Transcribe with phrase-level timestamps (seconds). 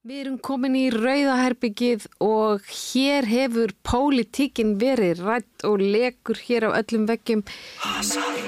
[0.00, 6.80] Við erum komin í rauðaherbyggið og hér hefur pólitíkin verið rætt og lekur hér á
[6.80, 7.42] öllum veggjum.
[7.84, 8.38] Hasar,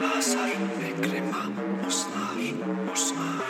[0.00, 1.42] hasar, með grimma
[1.84, 2.40] og snar,
[2.88, 3.44] og snar.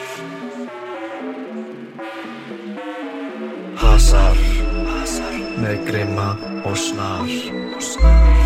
[3.84, 4.42] Hasar,
[4.90, 6.28] hasar, með grimma
[6.66, 7.30] og snar,
[7.62, 8.44] og snar.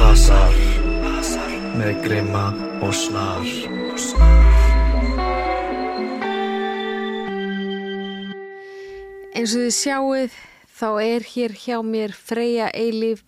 [0.00, 0.60] Hasar,
[1.04, 2.46] hasar, með grimma
[2.80, 3.56] og snar,
[3.92, 4.63] og snar.
[9.34, 10.34] Eins og þið sjáuð
[10.78, 13.24] þá er hér hjá mér Freyja Eilíf.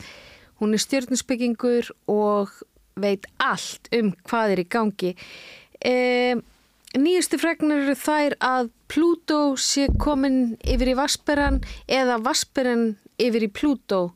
[0.60, 2.52] Hún er stjórnusbyggingur og
[2.94, 5.10] veit allt um hvað er í gangi.
[5.82, 6.38] E,
[6.94, 11.58] nýjustu fregnar eru þær að Plútó sé komin yfir í Vasperan
[11.90, 14.12] eða Vasperan yfir í Plútó.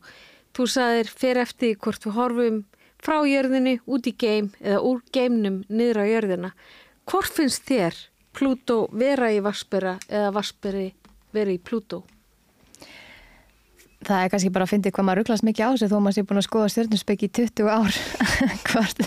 [0.55, 2.63] Þú sagðir fyrir eftir hvort við horfum
[3.03, 6.55] frá jörðinni út í geim eða úr geimnum niður á jörðina.
[7.03, 7.99] Hvort finnst þér
[8.31, 10.87] Plútó vera í Vaspera eða Vasperi
[11.35, 12.03] vera í Plútó?
[14.01, 16.23] Það er kannski bara að fyndi hvað maður rugglast mikið á sig þó maður sé
[16.25, 17.97] búin að skoða stjórnusbyggi í 20 ár
[18.71, 19.03] Hvart,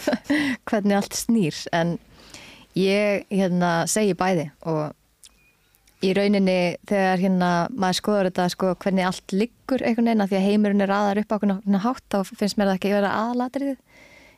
[0.70, 1.96] hvernig allt snýr en
[2.78, 9.34] ég hérna, segi bæði og í rauninni þegar hérna, maður skoður þetta sko, hvernig allt
[9.34, 12.58] liggur einhvern veginn að því að heimurinn er aðar upp á hvernig hátt þá finnst
[12.58, 13.74] mér það ekki að vera aðalatrið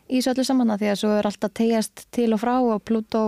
[0.06, 2.84] í svo öllu saman að því að svo er alltaf tegjast til og frá og
[2.86, 3.24] Pluto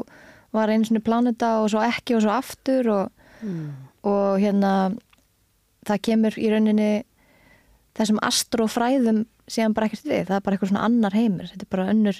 [0.54, 3.66] var einu svona planuta og svo ekki og svo aftur og, mm.
[4.06, 4.72] Og hérna
[5.88, 6.90] það kemur í rauninni
[7.98, 11.72] þessum astrofræðum síðan bara ekkert við, það er bara eitthvað svona annar heimur, þetta er
[11.72, 12.18] bara önnur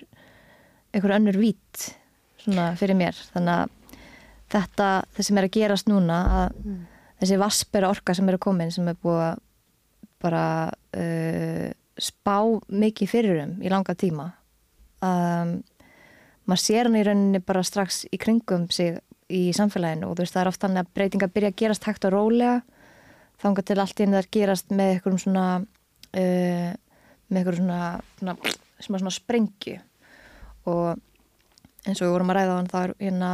[0.88, 1.88] eitthvað önnur vít
[2.40, 3.98] svona fyrir mér, þannig að
[4.54, 6.78] þetta, það sem er að gerast núna að mm.
[7.20, 9.42] þessi vaspera orka sem eru komin sem er búið að
[10.18, 10.44] bara
[10.98, 14.30] uh, spá mikið fyrir um í langa tíma
[15.04, 15.58] um,
[16.48, 18.98] maður sér hann í rauninni bara strax í kringum sig
[19.28, 22.06] í samfélaginu og þú veist það er oft þannig að breytinga byrja að gerast hægt
[22.08, 22.60] og rólega.
[23.38, 26.70] Þángar til allt henni þar gerast með eitthvað svona uh,
[27.28, 27.82] með eitthvað svona,
[28.18, 28.34] svona,
[28.80, 29.76] svona, svona sprengju.
[30.68, 30.88] Og
[31.86, 33.32] eins og við vorum að ræða á hann þá er hérna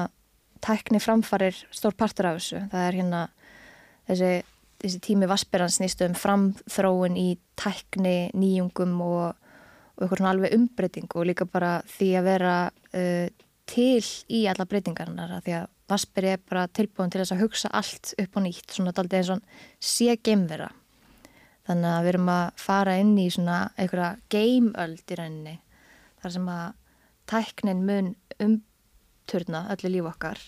[0.65, 2.65] tækni framfarir stór partur af þessu.
[2.73, 3.23] Það er hérna
[4.09, 4.33] þessi,
[4.83, 7.29] þessi tími Vaspirans nýstu um framþróun í
[7.61, 9.39] tækni nýjungum og,
[9.95, 14.67] og eitthvað svona alveg umbreyting og líka bara því að vera uh, til í alla
[14.69, 18.71] breytingarnar því að Vaspir er bara tilbúin til þess að hugsa allt upp og nýtt,
[18.73, 19.43] svona daldið eins og
[19.85, 20.71] sé geimvera.
[21.69, 25.55] Þannig að við erum að fara inn í svona einhverja geimöld í rauninni
[26.21, 26.67] þar sem að
[27.29, 30.41] tæknin mun umturna öllu líf okkar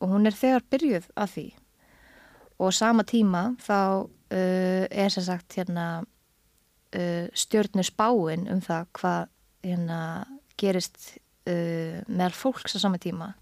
[0.00, 1.46] og hún er þegar byrjuð að því.
[2.62, 9.32] Og sama tíma þá uh, er sér sagt hérna uh, stjórnur spáin um það hvað
[9.66, 10.00] hérna
[10.60, 11.16] gerist
[11.46, 13.34] uh, meðal fólks á sama tíma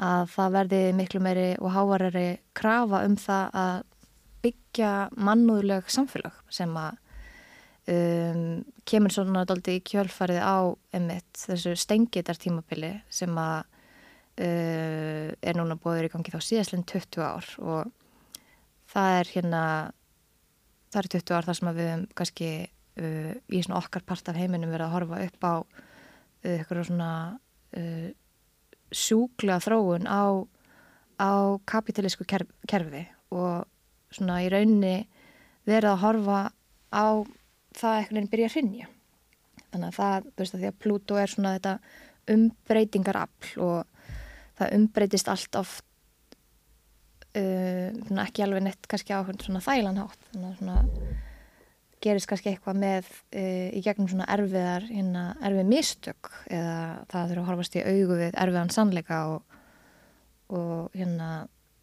[0.00, 3.78] að það verði miklu meiri og háarari krafa um það að
[4.40, 6.96] byggja mannúðleg samfélag sem að
[7.92, 8.44] um,
[8.88, 10.58] kemur svona doldi í kjölfarið á
[10.96, 13.62] emitt þessu stengitar tímabili sem að
[14.40, 17.92] uh, er núna bóður í gangi þá síðastlega 20 ár og
[18.90, 19.62] það er hérna
[20.90, 24.72] það er 20 ár þar sem við kannski uh, í svona okkar part af heiminum
[24.72, 27.12] verið að horfa upp á uh, eitthvað svona
[27.76, 28.08] uh,
[28.90, 30.22] sjúkla þróun á,
[31.20, 31.30] á
[31.68, 33.66] kapitalísku kerf, kerfi og
[34.10, 35.04] svona í rauninni
[35.68, 36.40] verið að horfa
[36.90, 37.06] á
[37.76, 38.88] það einhvern veginn byrja að hrinja
[39.70, 41.74] þannig að það, þú veist að því að Pluto er svona þetta
[42.34, 44.10] umbreytingarafl og
[44.58, 45.86] það umbreytist allt oft
[47.38, 47.88] uh,
[48.24, 51.28] ekki alveg neitt kannski á svona þælanhátt þannig að svona
[52.00, 56.76] gerist kannski eitthvað með uh, í gegnum svona erfiðar hérna, erfið mistök eða
[57.12, 59.56] það þurfa að horfast í augu við erfiðan sannleika og,
[60.56, 61.30] og hérna,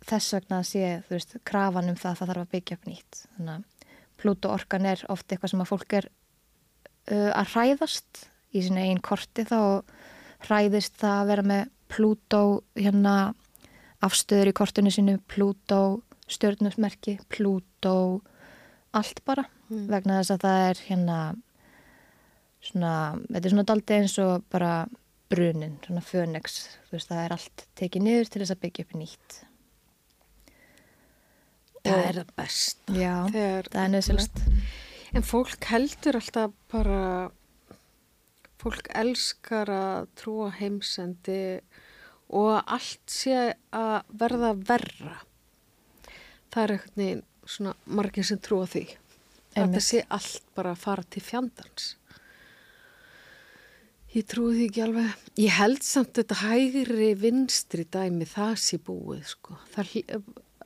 [0.08, 3.24] þess vegna sé þú veist, krafan um það að það þarf að byggja upp nýtt.
[3.38, 3.74] Þannig að
[4.18, 8.24] Plúto orkan er oft eitthvað sem að fólk er uh, að hræðast
[8.58, 9.60] í sinna einn korti þá
[10.48, 12.42] hræðist það að vera með Plúto
[12.76, 13.14] hérna
[14.04, 15.82] afstöður í kortinu sinu Plúto
[16.28, 17.94] stjórnusmerki Plúto
[18.98, 19.84] allt bara mm.
[19.92, 21.18] vegna þess að það er hérna
[22.64, 22.94] svona,
[23.28, 24.72] þetta er svona daldi eins og bara
[25.28, 28.98] brunin, svona fönix þú veist, það er allt tekið niður til þess að byggja upp
[29.02, 29.40] nýtt.
[31.88, 32.82] Það og, er það best.
[32.92, 34.46] Já, Þegar, það er nöðsilegt
[35.16, 37.02] En fólk heldur alltaf bara
[38.60, 41.62] fólk elskar að trúa heimsendi
[42.36, 45.14] og allt sé að verða verra.
[46.52, 48.84] Það er eitthvað svona margir sem trúa því
[49.58, 51.96] Það sé allt bara að fara til fjandans
[54.16, 55.24] Ég trúi því ekki alveg.
[55.38, 59.58] Ég held samt þetta hægri vinstri dæmi það sé búið sko.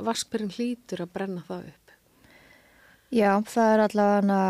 [0.02, 1.96] Vaspurinn hlýtur að brenna það upp.
[3.12, 4.44] Já, það er allavega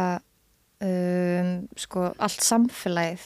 [0.85, 3.25] um, sko, allt samfélagið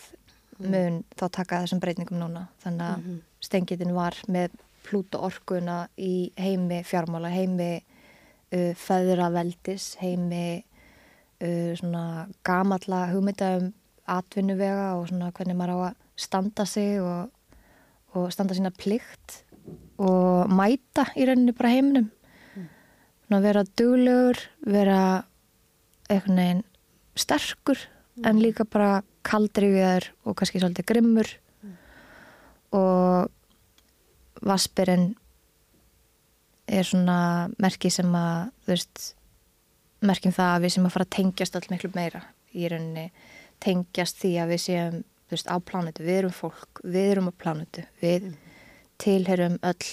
[0.64, 2.46] mun þá taka þessum breytingum núna.
[2.64, 10.64] Þannig að mm stengitin var með plúta orkuna í heimi fjármála, heimi uh, feðraveldis, heimi
[11.80, 13.72] svona gamalla hugmynda um
[14.06, 15.96] atvinnuvega og svona hvernig maður á að
[16.26, 17.32] standa sig og,
[18.14, 19.42] og standa sína plikt
[19.98, 22.12] og mæta í rauninni bara heiminum.
[23.26, 25.00] Svona vera duglegur, vera
[26.10, 26.64] einhvern veginn
[27.18, 27.80] sterkur
[28.24, 31.32] en líka bara kaldriðar og kannski svolítið grimmur
[32.76, 33.32] og
[34.46, 35.14] vaspirinn
[36.66, 39.04] er svona merki sem að þú veist
[40.10, 42.22] merkjum það að við sem að fara að tengjast all miklu meira
[42.56, 43.06] í rauninni
[43.64, 47.86] tengjast því að við séum veist, á plánutu, við erum fólk við erum á plánutu,
[48.02, 48.30] við
[49.02, 49.90] tilherum öll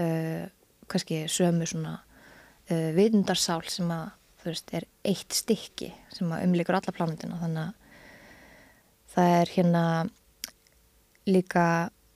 [0.00, 0.48] uh,
[0.90, 4.10] kannski sömu svona uh, vitundarsál sem að
[4.46, 7.78] veist, er eitt stykki sem að umlikur alla plánutuna þannig að
[9.12, 9.84] það er hérna
[11.28, 11.64] líka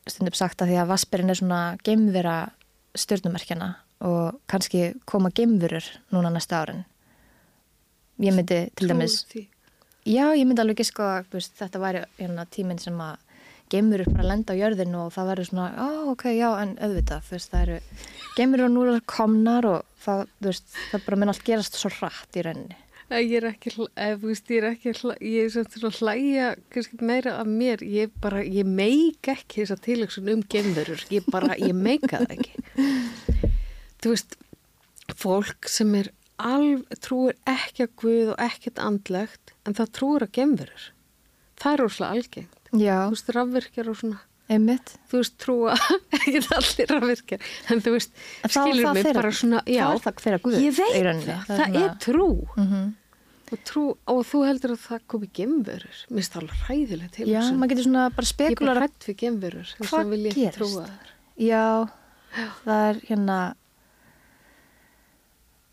[0.07, 2.37] stundum sagt að því að Vaspirinn er svona geimvera
[2.97, 3.73] stjórnumerkjana
[4.07, 6.85] og kannski koma geimverur núna næsta árin
[8.23, 9.47] ég myndi til dæmis því.
[10.07, 13.19] já, ég myndi alveg sko að þetta væri hérna, tíminn sem að
[13.73, 17.51] geimverur bara lenda á jörðinu og það verður svona, á ok, já, en auðvitað veist,
[17.51, 17.79] það eru
[18.37, 22.39] geimverur og nú er komnar og það, veist, það bara mun allt gerast svo hratt
[22.39, 23.85] í rauninni Ég er ekki, þú
[24.19, 24.93] veist, ég er ekki,
[25.23, 30.33] ég er svona hlæja kannski meira af mér, ég bara, ég meik ekki þessa tilöksun
[30.33, 32.65] um gemverur, ég bara, ég meika það ekki.
[34.03, 34.35] Þú veist,
[35.15, 40.33] fólk sem er alv, trúir ekki að Guð og ekkert andlegt, en það trúir að
[40.39, 40.87] gemverur.
[41.57, 42.59] Það er rosalega algengt.
[42.77, 44.19] já, Þú veist, rafvirkjar og svona,
[44.53, 45.77] einmitt þú veist, trúa,
[46.19, 47.41] ekkert allir rafvirkjar,
[47.73, 48.13] en þú veist,
[48.45, 51.59] er skilur það mig bara svona, já, er það þeirra Guð ég veit það, Það
[51.65, 52.31] það er trú.
[52.61, 52.87] mm
[53.47, 55.99] Og, trú, og þú heldur að það komi gemverur.
[56.11, 58.81] Mér finnst það alveg hræðilegt til já, maður getur svona bara Ég er bara spekulara
[58.83, 59.69] hrætt við gemverur.
[59.77, 60.87] þess vegna vil ég ekki trúa.
[61.39, 61.61] Já,
[62.65, 63.37] það er hérna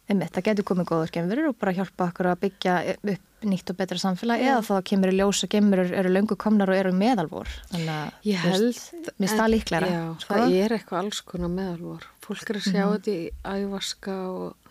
[0.09, 2.73] einmitt, það getur komið góður gemurur og bara hjálpa okkur að byggja
[3.03, 4.50] upp nýtt og betra samfélag Já.
[4.53, 8.27] eða þá kemur í ljós að gemurur eru löngu komnar og eru meðalvor þannig að
[8.29, 8.81] Ég held...
[9.19, 10.33] mér en- líklara Já, sko.
[10.33, 12.05] það er eitthvað alls konar meðalvor.
[12.23, 12.94] Fólk er að sjá Mhm.
[12.94, 14.69] þetta í ævaska og,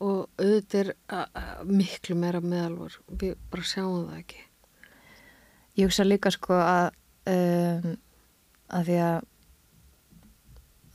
[0.00, 2.98] og auðvitað er miklu meira meðalvor.
[3.08, 4.42] Við bara sjáum það ekki.
[5.76, 6.90] ég hugsa líka sko að
[7.28, 7.96] um,
[8.72, 9.24] að því að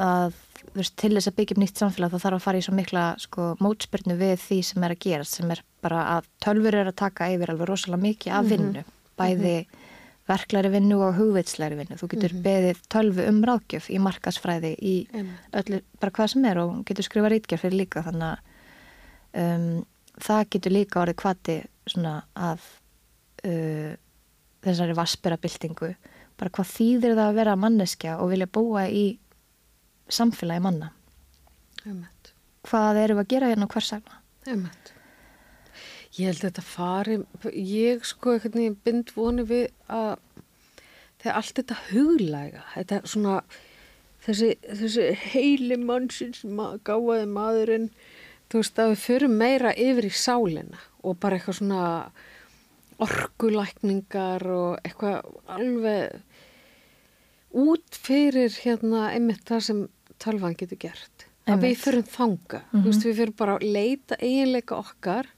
[0.01, 0.39] að
[0.75, 3.05] veist, til þess að byggja upp nýtt samfélag þá þarf að fara í svo mikla
[3.21, 6.99] sko, mótspyrnu við því sem er að gerast sem er bara að tölfur er að
[7.01, 8.83] taka yfir alveg rosalega mikið af vinnu.
[9.19, 9.55] Bæði
[10.29, 11.97] verklæri vinnu og hugvitslæri vinnu.
[11.99, 15.49] Þú getur beðið tölvu um ráðgjöf í markasfræði í Einmitt.
[15.61, 18.39] öllu, bara hvað sem er og getur skrifa rítgerð fyrir líka þannig að
[19.41, 19.67] um,
[20.21, 21.57] það getur líka orðið kvati
[21.89, 22.69] svona að
[23.49, 23.91] uh,
[24.61, 25.91] þessari vaspirabildingu
[26.39, 29.05] bara hvað þýðir það að vera manneskja og vilja búa í
[30.13, 30.91] samfélagi manna
[31.85, 32.33] Einmitt.
[32.67, 34.93] hvað erum við að gera hérna og hvers vegna Einmitt.
[36.17, 37.17] Ég held að þetta fari,
[37.55, 40.17] ég sko einhvern veginn bind voni við að
[41.21, 43.35] þegar allt þetta huglæga, þetta svona,
[44.25, 47.87] þessi, þessi heili mannsinn sem að gáfaði maðurinn,
[48.51, 51.85] þú veist að við förum meira yfir í sálina og bara eitthvað svona
[53.01, 56.19] orkulækningar og eitthvað alveg
[57.61, 59.81] út fyrir hérna einmitt það sem
[60.21, 61.27] tölvan getur gert.
[61.49, 61.81] Að við Einmitt.
[61.81, 65.29] förum þanga, þú veist við förum bara að leita eiginleika okkar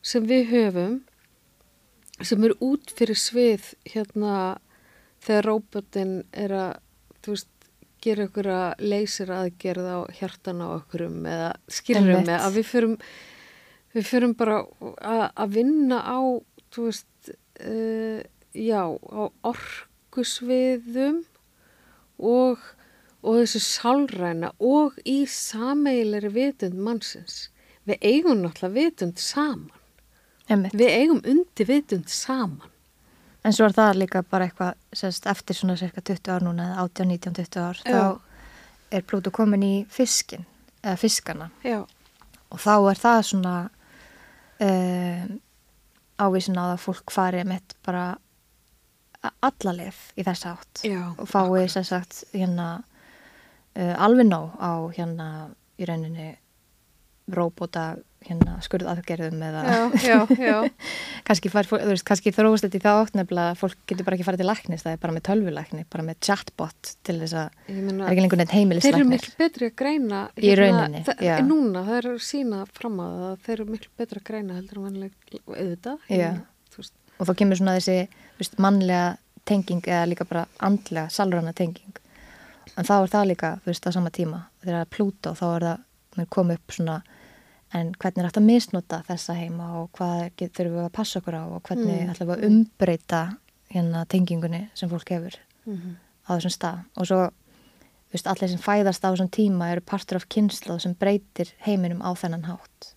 [0.00, 0.98] sem við höfum
[2.24, 4.34] sem er út fyrir svið hérna
[5.24, 6.72] þegar róbotin er að
[7.28, 7.50] veist,
[8.00, 11.50] gera ykkur að leysir aðgerð á hjartan á okkurum eða
[12.00, 12.26] Einmitt.
[12.30, 12.96] með að við förum
[13.92, 16.20] við förum bara að, að vinna á
[16.72, 18.20] þú veist uh,
[18.56, 21.24] já, á orkusviðum
[22.20, 22.62] og
[23.22, 27.48] og þessu sálræna og í sameigilegri vitund mannsins
[27.88, 29.76] við eigum náttúrulega vitund saman
[30.50, 30.74] Einmitt.
[30.74, 32.70] Við eigum undir vitund saman.
[33.44, 36.82] en svo er það líka bara eitthvað sérst, eftir svona cirka 20 ár núna eða
[36.88, 37.92] 18, 19, 20 ár Já.
[37.92, 38.20] þá
[38.90, 40.44] er Plúto komin í fiskin
[40.82, 41.84] eða fiskana Já.
[42.50, 43.54] og þá er það svona
[44.60, 45.38] um,
[46.20, 48.04] ávísin á að fólk fari með bara
[49.44, 52.82] allalið í þess átt Já, og fái sem sagt hérna
[53.76, 55.26] uh, alveg nóg á hérna
[55.80, 56.34] í rauninni
[57.30, 60.56] róbóta hérna skurð aðgerðum eða já, já, já.
[61.28, 61.50] kannski,
[62.04, 64.96] kannski þróast þetta í það átt nefnilega fólk getur bara ekki farið til læknis það
[64.96, 68.52] er bara með tölvulækni, bara með chatbot til þess að það er ekki lengur neitt
[68.52, 71.40] þeir eru heimilislæknir miklu betri að greina hérna, Í rauninni, það.
[71.48, 75.42] Núna, það er að sína fram að þeir eru miklu betri að greina heldur vanlega
[75.48, 76.04] auðvitað
[76.76, 77.98] veist, og þá kemur svona þessi
[78.36, 79.08] veist, mannlega
[79.48, 81.99] tenging eða líka bara andlega, salrana tenging
[82.80, 84.38] en þá er það líka, þú veist, á sama tíma.
[84.62, 85.66] Þegar það er Plútó, þá er
[86.16, 86.96] það komið upp svona
[87.72, 91.36] en hvernig er hægt að misnota þessa heima og hvað þurfum við að passa okkur
[91.38, 92.10] á og hvernig Mm.
[92.10, 93.20] ætlum við að umbreyta
[93.70, 95.94] hérna tengingunni sem fólk hefur Mhm.
[96.26, 96.78] á þessum stað.
[96.96, 97.20] Og svo
[98.10, 102.02] þú veist, allir sem fæðast á þessum tíma eru partur af kynslu sem breytir heiminum
[102.02, 102.94] á þennan hátt.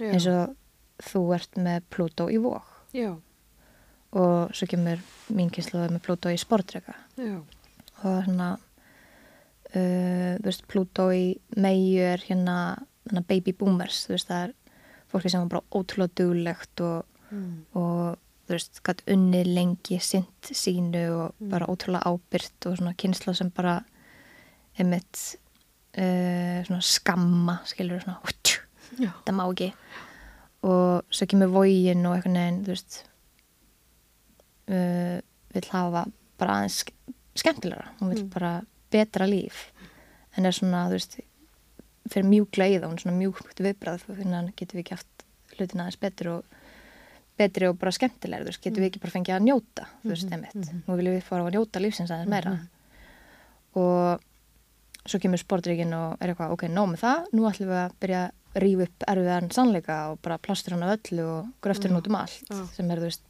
[0.00, 0.56] Já, eins og
[1.02, 3.14] þú ert með Plútó í vók já,
[4.12, 4.98] og svo kemur
[5.30, 7.36] mín kynslu með Plútó í sportreka já,
[8.02, 8.58] og svona
[9.76, 12.56] uh, veist, Plútó í meiu er hérna,
[13.08, 14.54] hérna baby boomers veist, það er
[15.08, 17.52] fólki sem er bara ótrúlega duglegt og, mm.
[17.80, 23.34] og þú veist, gætt unni lengi sint sínu og bara ótrúlega ábyrt og svona kynsla
[23.36, 23.78] sem bara
[24.78, 25.22] einmitt
[25.98, 28.54] uh, svona skamma skilur svona, hútt,
[29.00, 29.72] já, þetta má ekki
[30.68, 32.96] og svo kemur vógin og einhvern veginn, þú veist
[34.70, 35.18] uh,
[35.54, 36.02] vill hafa
[36.38, 38.30] bara aðeins ske- skemmtilegra hún vill Mm.
[38.34, 38.52] bara
[38.92, 39.68] betra líf.
[40.36, 41.18] En er svona, þú veist
[42.08, 45.26] fyrir mjúkla í það, hún er svona mjúkt viðbrað þannig að getum við ekki haft
[45.58, 46.56] hlutina aðeins betri og
[47.38, 50.32] betri og bara skemmtilegra, þú veist, getum við ekki bara fengið að njóta þú veist,
[50.34, 52.54] einmitt, nú viljum við fara að njóta lífsins aðeins meira.
[53.78, 57.96] Og svo kemur sportríkin og er eitthvað, ok, nóg með það nú ætlum við að
[58.02, 62.00] byrja að rífa upp erfiðan sannleika og bara plástur hann af öllu og gröftur hann
[62.00, 63.24] út um allt sem er, þú veist,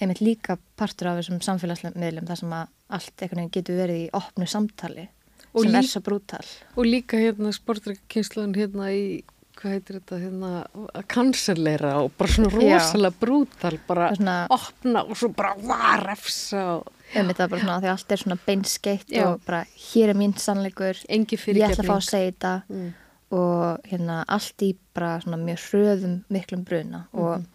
[0.00, 4.10] einmitt líka partur af þessum samfélagsmiðlum þar sem að allt einhvern veginn getur verið í
[4.12, 5.08] opnu samtali
[5.52, 6.46] Og sem er lík- svo brútal
[6.76, 9.22] og líka hérna sportreikkynslan hérna í
[9.56, 10.50] hvað heitir þetta hérna
[10.96, 16.82] að kanserleira og bara svona rosalega brútal bara er svona- opna og svo bara varefsa
[17.12, 19.26] það er bara svona því allt er svona beinskeitt Já.
[19.28, 22.92] og bara hér er mín sannleikur ég ætla að fá að segja þetta Mm.
[23.32, 27.46] og hérna allt í bara svona mjög hröðum miklum bruna og Mhm.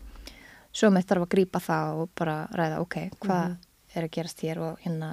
[0.73, 3.57] svo með þarf að grípa það og bara ræða ok, hvað Mhm.
[3.97, 5.09] Er að gerast hér og hérna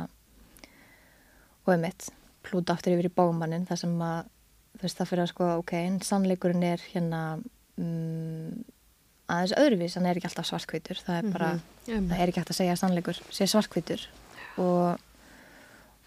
[1.64, 2.10] og einmitt
[2.44, 4.26] plúta aftur yfir í bómannin þar sem að
[4.74, 7.20] þú veist það fyrir að sko ok, en sannleikurinn er hérna
[7.80, 8.64] um,
[9.30, 11.50] aðeins öðruvís, hann er ekki alltaf svartkvítur það er bara,
[11.84, 12.08] Mhm.
[12.10, 14.06] það er ekki hægt að segja að sannleikur sé svartkvítur
[14.58, 14.98] og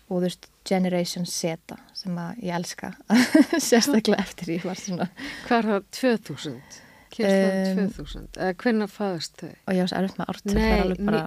[0.07, 1.57] og þú veist Generation Z
[1.93, 2.93] sem að ég elska
[3.67, 5.10] sérstaklega eftir ég var svona
[5.48, 6.77] hvað er það 2000
[7.14, 9.50] kynslaðan Um, 2000 eða hvernig fæðast þau?
[9.68, 11.22] Og ég var svo erfitt með ártöð það er alveg bara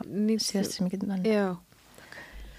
[0.46, 1.46] síðast sem ég get mann já,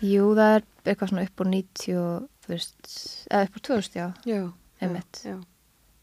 [0.02, 2.92] Jú, það er eitthvað svona upp úr 90 og, þú veist,
[3.30, 4.40] eða upp úr 2000 já, já,
[4.82, 5.20] Einmitt.
[5.22, 5.36] já,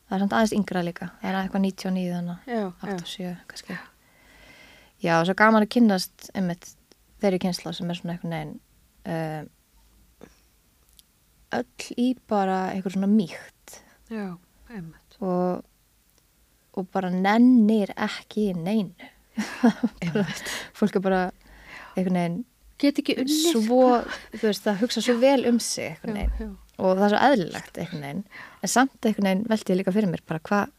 [0.07, 1.09] það er samt aðeins yngra líka.
[1.19, 2.47] Það er eitthvað 99 þannig.
[2.47, 3.79] Já, 8 já, og 7 kannski.
[5.03, 6.71] Já, og svo gaman að kynnast einmitt
[7.23, 8.55] þeirri kynsla sem er svona einhvern veginn
[9.11, 9.43] uh,
[11.59, 13.81] öll í bara einhver svona mýkt.
[14.13, 14.29] Já,
[14.71, 15.19] einmitt.
[15.19, 15.65] Og,
[16.79, 19.11] og bara nennir ekki neinu.
[20.79, 21.21] Fólk er bara
[21.97, 22.39] einhvern veginn
[22.79, 23.45] get ekki unnið.
[23.53, 23.83] svo,
[24.35, 26.53] þú veist, það hugsa svo vel um sig einhvern já, veginn.
[26.55, 28.25] já, og það er svo eðlilegt einhvern veginn.
[28.63, 30.75] En samt einhvern veginn velti ég líka fyrir mér bara hvað,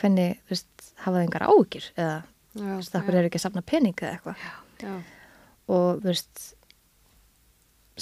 [0.00, 3.46] hvernig, þú veist, hafa það engar ágjur eða, já, þú veist, það er ekki að
[3.46, 4.44] safna pening eða eitthvað?
[4.84, 4.94] Já,
[5.74, 6.44] og þú veist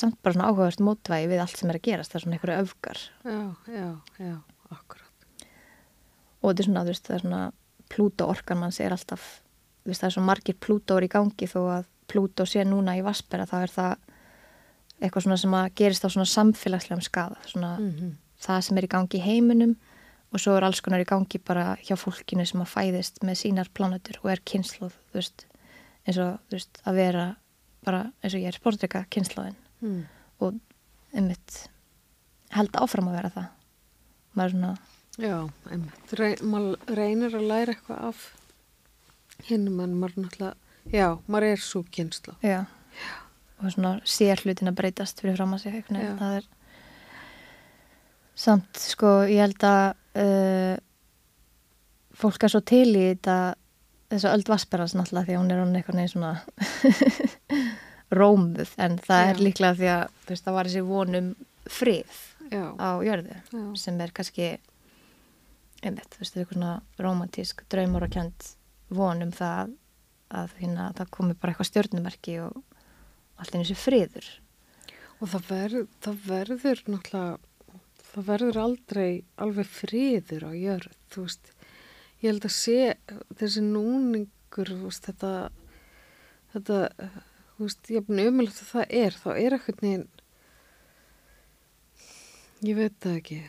[0.02, 2.66] samt bara svona áhugavert mótvægi við allt sem er að gerast, það er svona einhverju
[2.66, 3.06] öfgar.
[3.28, 3.88] Já, já,
[4.18, 4.36] já,
[4.72, 5.01] akkurat
[6.42, 7.52] og þetta er svona, þú veist, það er svona
[7.92, 9.20] Plútó orkan mann segir alltaf
[9.84, 13.02] þú veist, það er svo margir Plútór í gangi þó að Plútó sé núna í
[13.04, 13.96] Vaspera þá er það
[15.02, 18.12] eitthvað svona sem að gerist á svona samfélagslegum skada svona Mhm.
[18.42, 19.76] það sem er í gangi í heiminum
[20.32, 23.68] og svo er alls konar í gangi bara hjá fólkinu sem að fæðist með sínar
[23.75, 25.44] plánutur og er kynsluð, þú veist
[26.06, 27.37] eins og, þú veist, að vera
[27.84, 30.04] bara eins og ég er sportrika kynslaðin Mm.
[30.40, 30.54] og
[31.14, 31.68] einmitt
[32.50, 33.49] held áfram að vera það
[34.37, 34.78] maður er svona,
[35.21, 35.37] Já.
[36.16, 38.23] Rey, maður reynir að læra eitthvað af
[39.49, 40.54] hinnum en maður náttúrulega,
[40.92, 42.37] já, maður er svo kynsla.
[42.42, 42.64] já
[43.62, 45.85] og svona sér hlutin að breytast fyrir fram að sig.
[45.87, 46.14] Já.
[46.19, 46.49] það er
[48.42, 49.85] samt sko ég held að
[50.19, 50.76] uh,
[52.19, 53.37] fólk er svo til í þetta
[54.12, 56.35] þess að öld vassberans náttúrulega því að hún er hún eitthvað neginn svona
[58.19, 59.45] rómuð en það er Já.
[59.47, 61.31] líklega því að þú veist, það var þessi vonum
[61.73, 62.21] frið
[62.52, 63.64] Já, á jörðu Já.
[63.81, 64.50] sem er kannski
[65.82, 66.72] einmitt, þú veist, eitthvað svona
[67.02, 68.50] romantísk draumur og kjönd
[68.92, 69.72] vonum það
[70.32, 72.60] að hérna, það komi bara eitthvað stjörnumerki og
[73.40, 74.28] allt einu þessi friður.
[75.20, 77.40] Og það, verð, það verður náttúrulega
[78.12, 79.10] það verður aldrei
[79.40, 81.52] alveg friður á jörð, þú veist,
[82.20, 82.78] ég held að sé
[83.40, 85.32] þessi núningur, veist, þetta,
[86.52, 86.80] þetta,
[87.54, 89.86] þú veist, ég er búin umhverfið að það er, þá er eitthvað
[92.62, 93.40] ég veit það ekki,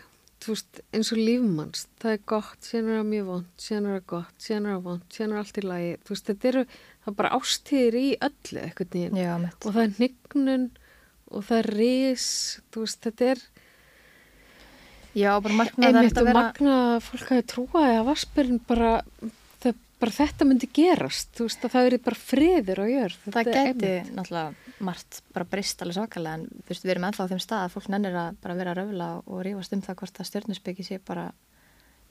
[0.44, 3.98] þú veist, eins og lífmanns, það er gott, síðan er það mjög vond, síðan er
[3.98, 6.64] það gott, síðan er það vond, síðan er allt í lagi, þú veist, þetta eru,
[7.04, 9.60] það er bara ástíðir í öllu eitthvað mitt.
[9.64, 10.70] og það er hnignun
[11.34, 12.28] og það er ris,
[12.74, 13.46] þú veist, þetta er
[15.14, 16.42] Já, bara markmið það einmitt að vera...
[16.42, 18.94] magna að fólk hafi trúaði að Vassbyrn bara,
[20.04, 23.18] bara þetta myndi gerast, þú veist, að það verið bara friður á jörð.
[23.24, 27.28] Það Þetta geti náttúrulega margt bara breyst alveg svakalega en þú veist, við erum ennþá
[27.28, 30.00] á þeim stað að fólk nennir að bara vera að röfla og rífast um það
[30.02, 31.30] hvort að stjörnusbyggi sé bara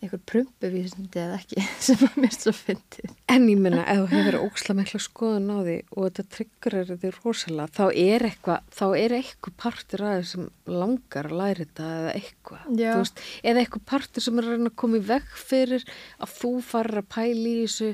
[0.03, 3.13] einhver prumpuvísindi eða ekki sem að mér svo fyndið.
[3.33, 6.91] En ég minna, ef þú hefur óksla mikla skoðun á því og þetta tryggur er
[6.93, 11.89] því rosalega, þá er eitthvað, þá er eitthvað partur að sem langar að læra þetta
[12.01, 15.33] eða eitthvað, þú veist, eða eitthvað partur sem er að reyna að koma í veg
[15.47, 17.93] fyrir að þú farir að pæla í þessu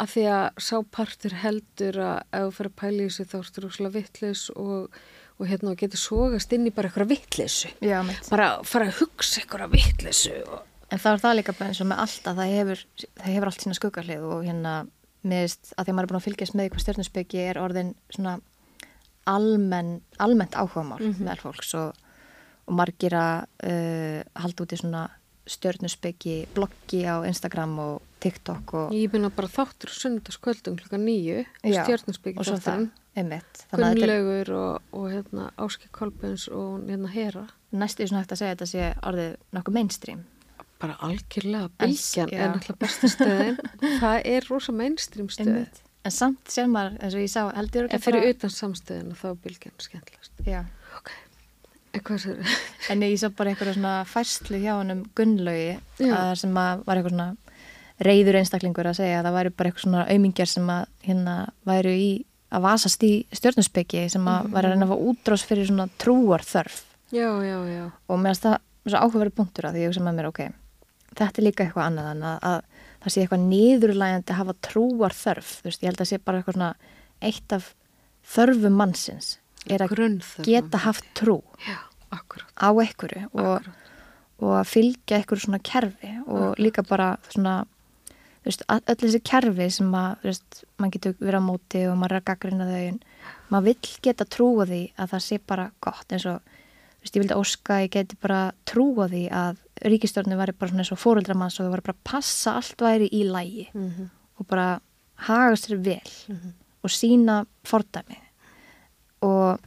[0.00, 3.38] að því að sá partur heldur að ef þú fyrir að pæla í þessu þá
[3.42, 5.00] ertu rosalega vittlis og,
[5.36, 7.10] og hérna getur sogast inn í bara eitthvað
[8.06, 8.30] mitt.
[8.30, 11.90] Bara fara að hugsa eitthvað vittlisu og En það er það líka bara eins og
[11.90, 12.84] með allt að það hefur,
[13.20, 14.74] það hefur allt sína skuggarlið og hérna
[15.30, 18.36] meðist að því að maður er búin að fylgjast með hvað stjörnusbyggi er orðin svona
[19.30, 21.98] almenn, almennt áhugamál meðal fólks og,
[22.66, 25.04] og margir að uh, halda út í svona
[25.50, 31.44] stjörnusbyggi bloggi á Instagram og TikTok og, ég minna bara þáttur sunnundaskvöldum klukka nýju,
[32.44, 32.90] það, þátturinn.
[33.88, 38.52] er Gunnlaugur og, og hérna, Áski Kolbens og hérna Hera næstu svona hægt að segja
[38.52, 40.22] að þetta sé orðið nokkuð mainstream.
[40.80, 42.24] Bara algjörlega já.
[42.26, 43.58] er náttúrulega besta stöðin.
[44.02, 45.80] Það er rosa mainstream stöð.
[46.00, 49.40] En samt sér maður, eins og ég sá, heldur en fyrir utan samstöðina þá er
[49.44, 50.62] bylgjan skemmtilegast Já.
[50.96, 51.10] ok,
[51.92, 52.54] en hvað sér
[52.94, 55.76] En ég sá bara eitthvað svona færslu hjá hann um Gunnlaugi
[56.08, 57.28] að sem að var eitthvað svona
[58.00, 61.36] reyður einstaklingur að segja að það væri bara eitthvað svona aumingjar sem að hérna
[61.68, 62.08] væru í
[62.50, 66.46] að vasast í stjórnusbyggi sem að væri að reyna að fá útrás fyrir svona trúar
[66.46, 66.80] þörf
[67.12, 68.56] já, já, já, og mér finnst það
[68.88, 70.40] svo áhugaverið punktur að því ég hugsa með mér ok,
[71.20, 72.60] þetta er líka eitthvað annað en að, að
[73.00, 76.40] það sé eitthvað niðurlægandi að hafa trúar þörf, þú veist, ég held að sé bara
[76.40, 76.72] eitthvað svona
[77.30, 77.70] eitt af
[78.30, 79.30] þörfum mannsins
[79.68, 79.94] er að
[80.46, 81.76] geta haft trú já,
[82.14, 82.48] akkurat.
[82.56, 83.68] á einhverju og,
[84.40, 87.60] og að fylgja einhverju svona kerfi og líka bara svona
[88.46, 90.24] veist, öll þessi kerfi sem að
[90.80, 93.00] maður getur verið á móti og maður er að gaggrina þau
[93.50, 96.56] maður vill geta trúa því að það sé bara gott eins og
[97.02, 99.56] veist, ég vildi óska að ég geti bara trúa því að
[99.90, 103.08] ríkistjórnum væri bara svona eins og fóreldramanns og þau væri bara að passa allt væri
[103.12, 104.10] í lægi Mhm.
[104.38, 104.80] og bara
[105.16, 106.00] haga sér vel
[106.82, 108.16] og sína fordæmi.
[109.22, 109.58] Og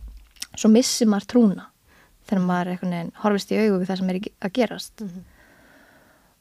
[0.57, 1.65] svo missi maður trúna
[2.27, 5.01] þegar maður horfist í augu við það sem er að gerast.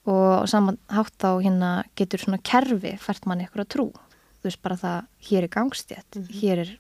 [0.07, 3.92] Og á saman hátt þá hérna getur svona kerfi fært manni eitthvað trú.
[4.42, 6.70] Þú veist bara það, hér er gangstjætt hér er,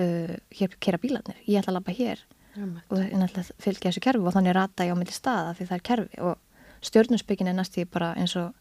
[0.00, 1.36] uh, hér kera bílarnir.
[1.46, 2.18] Ég ætla að labba hér.
[2.58, 5.66] Og ég ætla að fylgja þessu kerfi og þannig rata ég á milli staða því
[5.68, 8.54] það er kerfi og stjórnusbyggin er næst í bara eins og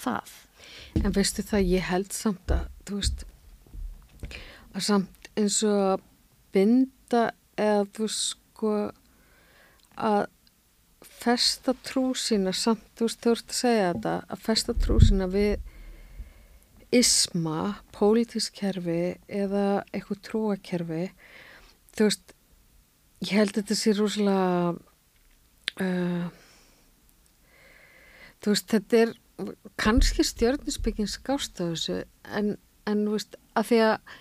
[0.00, 0.36] það.
[1.02, 3.24] En veistu það, ég held samt að, þú veist,
[4.72, 6.04] að samt eins og
[6.54, 7.28] binda
[7.60, 8.74] eða þú sko,
[9.96, 10.22] að
[11.06, 15.28] festa trú sína samt, þú veist, þú ert að segja þetta, að festa trú sína
[15.32, 15.56] við
[16.94, 17.60] isma,
[17.96, 21.04] pólitísk kerfi eða eitthvað trúakerfi,
[21.96, 22.35] þú veist,
[23.24, 24.74] ég held að þetta sé rosalega,
[25.80, 26.28] uh,
[28.42, 29.14] þú veist, þetta er
[29.80, 32.02] kannski stjörnusbyggin skást á þessu
[32.32, 32.54] en,
[32.88, 34.14] en þú veist, að því að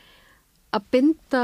[0.76, 1.44] að binda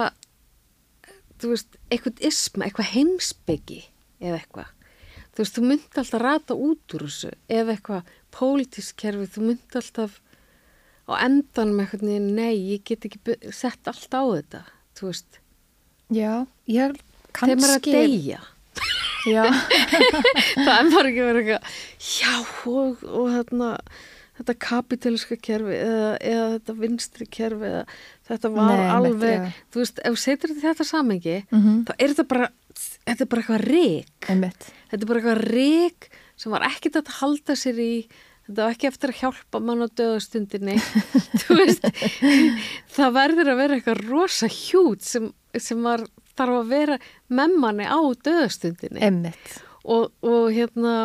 [1.41, 3.81] þú veist, eitthvað isma eitthvað heimsbyggi
[4.21, 4.73] eða eitthvað.
[5.31, 9.79] Þú veist, þú myndi alltaf rata út úr þessu eða eitthvað pólitísk kerfi, þú myndi
[9.79, 10.19] alltaf
[11.07, 14.65] á endan með eitthvað nei, ég get ekki sett allt á þetta
[14.99, 15.39] þú veist,
[16.11, 16.91] Já, ég
[17.37, 18.39] þegar maður er að deyja.
[19.31, 21.75] Það er bara ekki verið eitthvað
[22.07, 22.31] já
[22.71, 23.67] og, og þarna
[24.41, 27.83] þetta kapitaliska kerfi eða, eða þetta vinstri kerfi eða
[28.31, 29.51] þetta var Nei, alveg já.
[29.75, 31.75] þú veist, ef þú setur þetta samengi Mhm.
[31.85, 32.49] þá er þetta bara
[32.81, 34.67] þetta er bara eitthvað rík einmitt.
[34.89, 36.09] Þetta er bara eitthvað rík
[36.41, 37.91] sem var ekkert að halda sér í.
[38.47, 40.79] Þetta var ekki eftir að hjálpa mann á döðastundinni
[41.45, 41.85] þú veist
[42.97, 45.29] það verður að vera eitthvað rosa hjút sem,
[45.61, 46.01] sem var,
[46.37, 46.97] þarf að vera
[47.31, 49.59] með manni á döðastundinni Einmitt.
[49.81, 50.95] Og, og hérna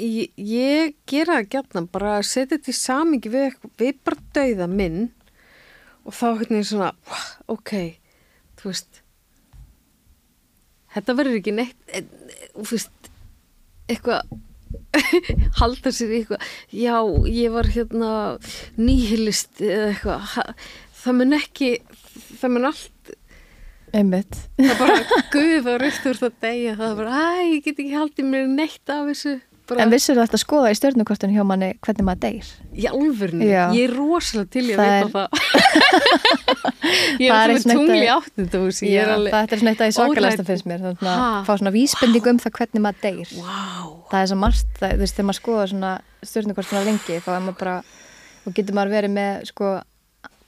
[0.00, 4.68] ég, ég gera það gætna bara að setja þetta í samingi við, við bara dauða
[4.70, 5.00] minn
[6.06, 6.90] og þá hérna er svona
[7.50, 7.72] ok,
[8.60, 9.00] þú veist
[10.96, 12.06] þetta verður ekki neitt eh,
[12.54, 13.10] þú veist,
[13.90, 14.36] eitthvað
[15.60, 16.96] halda sér í eitthvað já,
[17.30, 18.10] ég var hérna
[18.78, 20.52] nýhilist eða eitthvað
[21.02, 21.70] það mun ekki
[22.40, 22.92] það mun allt
[24.00, 24.38] einmitt.
[24.60, 24.96] Það bara
[25.34, 29.04] guða raukt úr það degja það bara, æ, ég get ekki haldið mér neitt af
[29.10, 29.36] þessu.
[29.66, 32.20] Bara, En vissur þetta að skoða í stjörnukortun hjá manni hvernig maður
[32.94, 33.64] alvörni, Já.
[33.74, 35.26] ég er rosalega til ég að vita það.
[37.18, 40.46] Ég er og svona tungli að- Já, það er svona eitt að í svakalasta óhrædd.
[40.52, 41.16] finnst mér þannig Ha?
[41.40, 43.32] að fá svona vísbending um það hvernig maður deyr.
[43.40, 43.90] Wow.
[44.12, 47.58] það er svo margt, þú veist, þegar maður skoða svona stjörnukortuna lengi þá er maður
[47.58, 47.76] bara
[48.46, 49.72] og getur maður verið með sko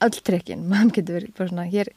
[0.06, 1.90] öll trikkin, maður getur verið bara svona hér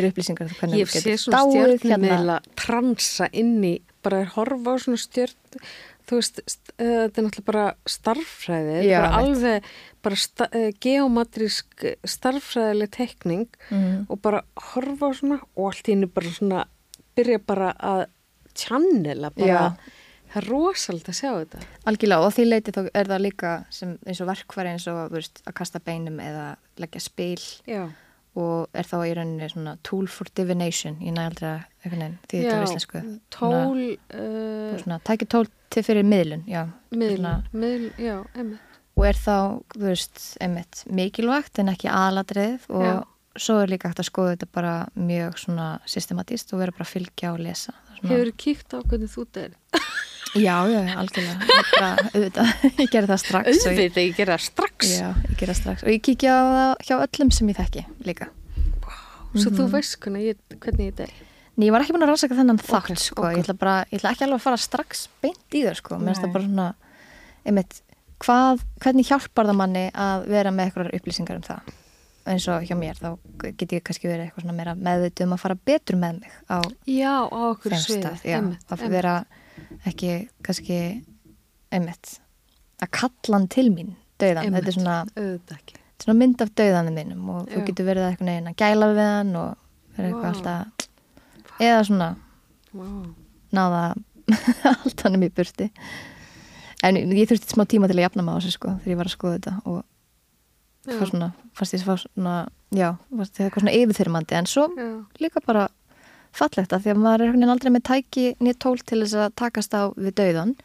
[0.00, 1.78] er upplýsingar um ég sé svona dáið hérna.
[1.78, 5.60] stjörnumiðla transa inni, bara að horfa á svona stjörn
[6.04, 9.68] þú veist, st- uh, þetta er náttúrulega bara starffræði, Já, er bara alveg
[10.04, 14.06] bara sta, uh, geomatrísk starffræðileg tekning Mhm.
[14.10, 14.42] og bara
[14.74, 16.64] horfa á svona og allt í hennu bara svona
[17.16, 18.06] byrja bara að
[18.54, 19.76] channela bara, Já.
[20.34, 23.98] það er rosalega að sjá þetta Algjörlega og því leiti þá er það líka sem,
[24.06, 27.88] eins og verkfæri eins og veist, að kasta beinum eða leggja spil já,
[28.34, 32.54] og er þá í rauninni svona tool for divination ég næ aldrei að því þetta
[32.56, 33.02] er íslensku.
[33.34, 33.82] tól
[34.18, 38.16] uh, tækja tól til fyrir miðlun já, miðl, svona, miðl, já,
[38.94, 39.36] og er þá,
[39.74, 42.94] þú veist, einmitt mikilvægt en ekki aðalatrið og Já.
[43.36, 46.92] Svo er líka hægt að skoða þetta bara mjög svona systematíst og vera bara að
[46.94, 47.72] fylgja og lesa.
[47.98, 49.50] Svona, hefur kíkt á hvernig þú der
[50.34, 51.46] Já, já, algjörlega.
[51.46, 52.48] Ég, bara, auðvitað,
[52.82, 54.88] ég gerði það strax og ég, auðvitað, ég gera það strax.
[54.98, 55.84] Já, ég gerði það strax.
[55.86, 58.26] Og ég kíkja á það hjá öllum sem ég þekki líka.
[59.34, 59.56] Svo Mhm.
[59.58, 61.12] þú veist hvernig ég, hvernig ég der
[61.56, 63.22] En ég var ekki búin að rannsaka þennan þátt Ok, sko.
[63.22, 63.30] ok.
[63.36, 65.94] ég, ætla bara, ég ætla ekki alveg að fara strax beint í þau sko.
[65.98, 66.74] mér finnst það bara svona
[67.46, 67.80] einmitt,
[68.24, 71.60] hvað, hvernig hjálpar það manni að vera með eitthvað upplýsingar um það
[72.24, 73.08] eins og hjá mér þá
[73.44, 76.58] get ég kannski verið eitthvað svona meira meðvitið um að fara betur með mig á
[76.88, 79.14] já, á okkur svið að vera
[79.88, 80.12] ekki
[80.44, 80.78] kannski
[81.74, 82.18] einmitt
[82.82, 86.96] að kalla hann til mín döðan, þetta er svona, auðvitað ekki svona mynd af döðanum
[86.98, 87.66] mínum og þú Já.
[87.68, 89.50] getur verið eitthvað neginn að gæla við hann og
[89.96, 90.32] vera eitthvað Vá.
[90.32, 92.08] alltaf eða svona
[92.74, 93.06] wow.
[93.54, 93.82] náða
[94.72, 95.70] allt hann um í burti
[96.84, 99.16] en ég þurfti smá tíma til að jafna á þessu sko þegar ég var að
[99.16, 99.82] skoða þetta og
[100.84, 102.34] Fá svona, fannst ég fá svona
[102.74, 104.88] já, fannst ég eitthvað svona yfirþyrmandi en svo já,
[105.22, 105.68] líka bara
[106.34, 109.76] fallegt að því að maður er aldrei með tæki nýtt tól til þess að takast
[109.76, 110.56] á við dauðan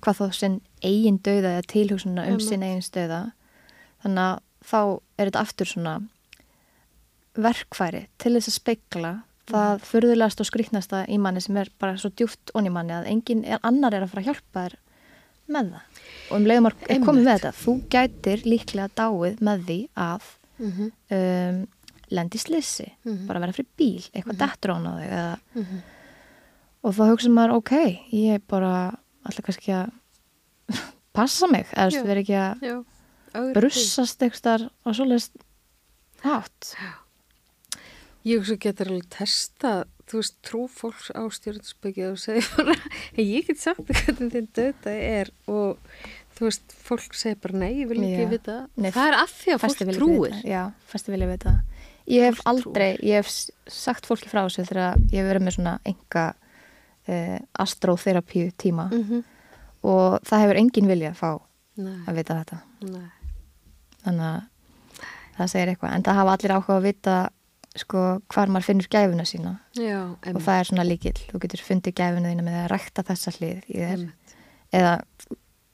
[0.00, 3.20] hvað þá sinn eigin dauða eða tilhugsunna um sinn eigin dauða.
[4.00, 4.38] Þannig að
[4.70, 4.80] þá
[5.20, 5.94] er þetta aftur svona
[7.36, 9.12] verkfæri til þess að speikla
[9.50, 13.44] það furðulegast og skrýtnasta í manni sem er bara svo djúft onni manni að engin
[13.60, 14.76] annar er að fara að hjálpa þér
[15.50, 15.89] með það
[16.30, 20.28] og um leiðum að komið með þetta þú gætir líklega dáið með því að
[20.60, 21.60] Mhm, um,
[22.12, 23.26] lendi slissi, Mhm.
[23.26, 25.78] bara vera fyrir bíl eitthvað mm dettur án á þig eða, mhm.
[26.84, 27.72] og þá hugsa maður ok,
[28.12, 29.90] ég er bara alltaf kannski að
[31.16, 32.84] passa mig, eða þú verður ekki að
[33.32, 33.52] því.
[33.54, 35.32] brussast eitthvað á svoleiðist
[36.24, 36.74] hátt.
[38.26, 42.74] Ég hugsa getur alveg testa þú veist, trú fólks á stjórnspöki og segja bara,
[43.16, 45.30] ég get sagt hvernig þinn döta er.
[45.48, 45.78] Og
[46.40, 49.52] þú veist, fólk segir bara nei, ég vil ekki vita Nei, það er af því
[49.54, 50.48] að fólk trúir vita.
[50.48, 51.52] Já, fæstir vilja vita.
[52.10, 53.28] Ég hef Fólk aldrei, ég hef
[53.70, 59.20] sagt fólki frá þessu þegar ég hef verið með svona enga uh, astróþerapíu tíma Mhm.
[59.84, 61.30] og það hefur engin vilja að fá
[61.76, 62.58] nei, að vita þetta.
[62.88, 63.10] nei
[64.00, 64.40] Þannig að
[65.36, 65.92] það segir eitthvað.
[65.94, 67.16] En það hafa allir áhuga að vita
[67.76, 68.00] sko
[68.32, 70.00] hvar maður finnur gæfuna sína já,
[70.34, 71.14] og það er svona líkil.
[71.30, 74.02] Þú getur fundið gæfuna þína með að rækta þessa hlið í þér
[74.80, 74.94] eða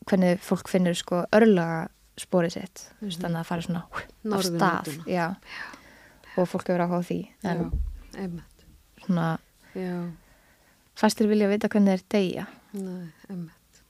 [0.06, 2.90] hvernig fólk finnur sko örlaga spórið sitt.
[3.00, 3.20] Mm -hmm.
[3.20, 4.60] Þannig að það fara svona hú, af stað.
[4.60, 5.04] Norðurlönduna.
[5.06, 5.36] Já.
[6.36, 7.20] Og fólk hefur áhuga á því.
[7.42, 7.58] En
[8.12, 8.40] já,
[9.06, 9.38] svona
[9.74, 10.10] já
[10.96, 12.46] fæstir vilja vita hvernig deyja.
[12.72, 13.80] Nei, emmitt.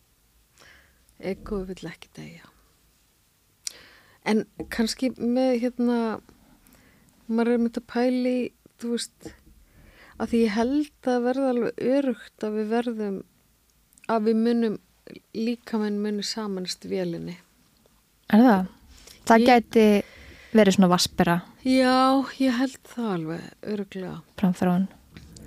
[1.18, 2.50] Ego vill ekki degja.
[4.26, 5.98] En kannski með hérna,
[7.30, 8.38] maður er myndið að pæli,
[8.82, 9.30] þú veist,
[10.18, 13.20] að því ég held að verða alveg örugt að við verðum,
[14.10, 14.78] að við munum,
[15.34, 17.36] líkamenn munum samanst vélinni.
[18.32, 18.66] Er það?
[19.26, 19.86] Það Ég- gæti
[20.56, 24.20] verið svona vaspera Já, ég held það alveg öruglega.
[24.38, 24.88] framfyrir hann.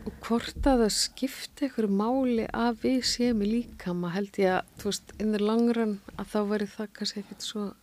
[0.06, 4.66] Og hvort að það skipti einhverju máli að við séum í líkama held ég að,
[4.80, 7.74] þú veist, in the long run að þá veri það kannski ekkert svo,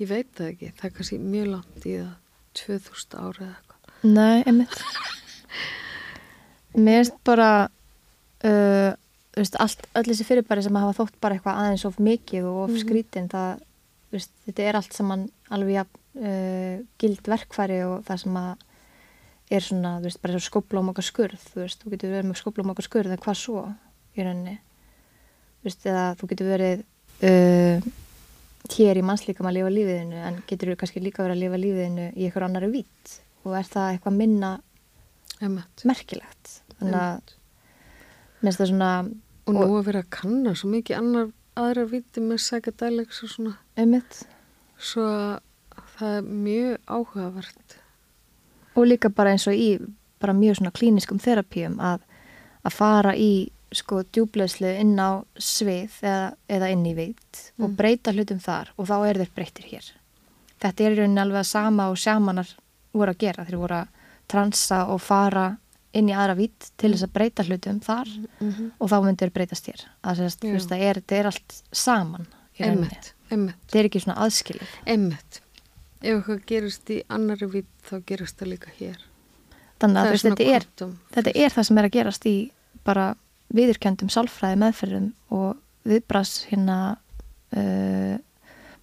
[0.00, 2.14] ég veit það ekki, það er kannski mjög langt í það,
[2.54, 4.14] 2000 ára eða eitthvað.
[4.14, 4.76] Nei, einmitt.
[6.74, 7.50] Mér finnst bara,
[8.46, 8.92] uh,
[9.36, 12.70] veist, allt, öll þessi fyrirbæri sem hafa þótt bara eitthvað aðeins of mikið og of
[12.70, 12.80] Mhm.
[12.82, 13.60] skrítin, það,
[14.10, 18.56] þú veist, þetta er allt saman alveg jafn, uh, gild verkfæri og það sem að
[19.50, 22.38] er svona, þú veist, bara svo skóplóm okkar skurð, þú veist, þú getur verið með
[22.42, 23.74] skóplóm okkar skurð, en hvað svo
[24.16, 24.58] í rauninni?
[25.64, 26.84] veist, eða þú getur verið
[27.22, 27.80] uh,
[28.70, 32.24] hér í mannslíkam að lifa lífiðinu en getur kannski líka verið að lifa lífiðinu í
[32.28, 34.50] einhver annari vít og er það eitthvað minna
[35.40, 35.84] Einmitt.
[35.84, 37.34] merkilegt þannig að
[38.42, 38.90] minnst það svona
[39.50, 43.54] Og nú að vera að kanna svo mikið annar aðra viti með psychedelics og svona
[43.76, 44.20] einmitt
[44.78, 45.40] svo að
[45.98, 47.78] það er mjög áhugavert.
[48.76, 49.70] og líka bara eins og í
[50.20, 52.00] bara mjög svona klíniskum terapíum að,
[52.64, 57.76] að fara í sko djúbleðslu inn á svið eða, eða inn í veit og Mm.
[57.76, 59.90] breyta hlutum þar og þá er þeir breytir hér
[60.60, 62.48] þetta er í rauninni alveg að sama og sjamanar
[62.92, 63.88] voru að gera þeir voru að
[64.28, 65.56] transa og fara
[65.96, 69.66] inn í aðra vít til þess að breyta hlutum þar Mm og þá myndir breytast
[69.66, 69.86] hér.
[70.02, 72.26] Það er, er allt saman.
[72.60, 75.40] Einmitt, einmitt, þetta er ekki svona aðskilið einmitt.
[76.00, 78.98] Ef eitthvað gerist í annari vit þá gerist það líka hér.
[79.80, 80.66] þannig að Það þetta er
[81.14, 82.34] þetta er það sem er að gerast í
[82.84, 83.06] bara
[83.56, 85.56] viðurkjöndum sálfræði meðferðum og
[85.88, 86.76] viðbras hérna
[87.56, 88.16] uh,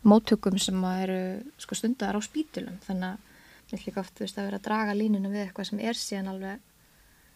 [0.07, 1.21] móttökum sem eru
[1.61, 5.29] sko stundar á spítulum þannig að mér líka oft veist, að vera að draga línuna
[5.29, 6.65] við eitthvað sem er síðan alveg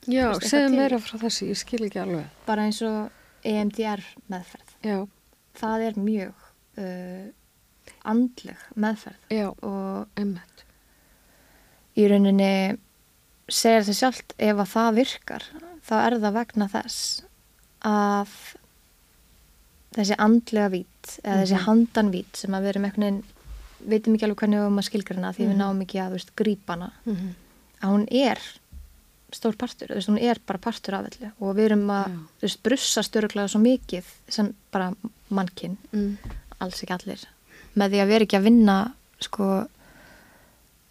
[0.10, 2.26] Já, segðu meira frá þessi, ég skil ekki alveg.
[2.48, 3.12] bara eins og
[3.46, 5.08] EMDR meðferð Já,
[5.62, 6.34] það er mjög
[6.78, 7.28] uh,
[8.06, 10.64] andleg meðferð já, og einmitt.
[11.98, 12.78] í rauninni
[13.52, 15.44] segir það sjálft ef að það virkar
[15.86, 17.24] þá er það vegna þess
[17.86, 18.34] að
[19.98, 21.66] þessi andlega vít eða þessi Mhm.
[21.68, 23.24] handanvít sem að við erum einhvern veginn
[23.92, 25.58] veitum ekki alveg hvernig við höfum að skilgrina því við Mhm.
[25.58, 27.34] náum ekki að þú veist, grípa hana Mm
[27.82, 28.38] að hún er
[29.36, 31.32] stór partur, þú veist, hún er bara partur af öllu.
[31.39, 32.17] Og við erum að Já.
[32.41, 34.91] þú veist, brussa störuglega svo mikið sem bara
[35.32, 36.36] mannkinn mm.
[36.63, 37.24] alls ekki allir.
[37.80, 38.78] Með því að vera ekki að vinna
[39.22, 39.48] sko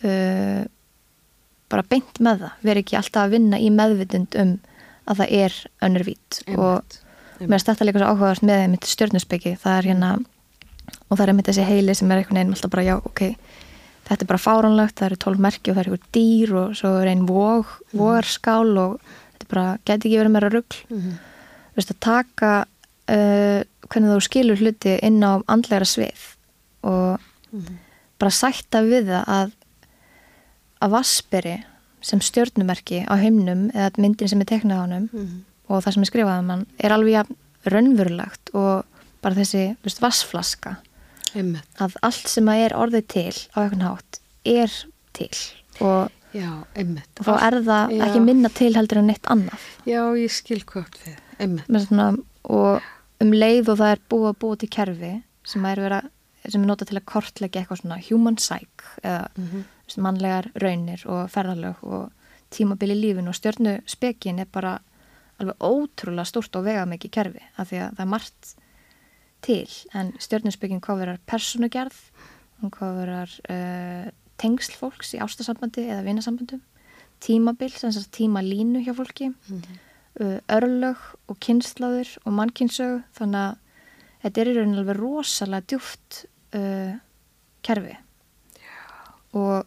[0.07, 0.63] uh,
[1.71, 2.59] bara beint með það.
[2.71, 4.57] Vera ekki alltaf að vinna í meðvitund um
[5.11, 6.43] að það er önnur vít.
[6.57, 6.99] Og
[7.41, 10.11] mér finnst þetta líka svo áhugavert með mitt stjörnusbyggi, það er hérna
[11.11, 13.23] og það er mitt þessi heili sem er einhvern veginn alltaf bara já, ok,
[14.11, 16.91] þetta er bara fáránlegt það eru tólf merki og það eru einhver dýr og svo
[17.01, 18.97] er einn vog, vogarskál og
[19.33, 21.19] þetta er bara, geti ekki verið meira rugl Mm
[21.71, 26.25] þú veist, að taka uh, hvernig þú skilur hluti inn á andlegra svið
[26.83, 27.21] og
[27.51, 27.79] Mhm.
[28.19, 29.53] bara sætta við það að
[30.83, 31.55] að vasperi
[32.01, 35.45] sem stjörnumerki á heimnum eða myndin sem er teknað á honum Mhm.
[35.69, 37.27] og það sem er skrifað um hann er alveg
[37.67, 38.85] raunverulegt og
[39.23, 40.77] bara þessi þú veist, vassflaska
[41.35, 41.67] Einmitt.
[41.81, 44.77] að allt sem að er orðið til á einhvern hátt er
[45.17, 45.31] til
[45.81, 48.05] og, Já, og þá er það Já.
[48.07, 51.19] ekki minna til heldur en neitt annað Já, ég skil átt við.
[51.87, 52.13] Svona,
[52.45, 52.87] og
[53.21, 55.13] um leið og það er búið að búið til kerfi
[55.51, 56.01] sem er, vera,
[56.47, 59.65] sem er notað til að kortleggja eitthvað svona human psych eða Mm mm.
[59.99, 62.11] mannlegar raunir og ferðarlög og
[62.51, 64.79] tímabili í lífinu og stjörnu spekin er bara
[65.41, 68.55] alveg ótrúlega stórt og vega mikið kerfi af því að það er margt
[69.45, 71.97] til en stjörnuspekin kofurar persónugerð
[72.61, 76.63] hún kofurar uh, tengsl fólks í ástasambandi eða vinasambandum
[77.21, 83.59] tímabil, sem sagt tímalínu hjá fólki uh, örlög og kynslaður og mannkynsög þannig að
[84.25, 86.25] þetta er í rauninni alveg rosalega djúft
[86.57, 86.97] uh,
[87.65, 87.97] kerfi.
[89.37, 89.65] Og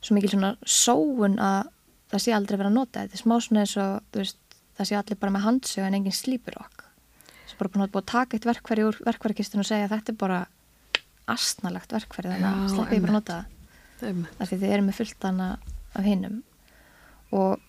[0.00, 1.70] svo mikil svona sóun að
[2.12, 3.18] það sé aldrei verið að nota þetta.
[3.18, 4.38] Er smá svona eins og veist,
[4.78, 6.75] það sé allir bara með handsög en enginn slípur okk
[7.58, 10.40] bara búin að taka eitt verkfæri úr verkfærikistinu og segja að þetta er bara
[11.26, 13.38] astnalagt verkfæri þannig að Já, sleppi ég bara nota
[14.00, 14.26] það.
[14.40, 15.48] Af því þið erum með fullt hana
[15.96, 16.42] af hinnum
[17.32, 17.60] og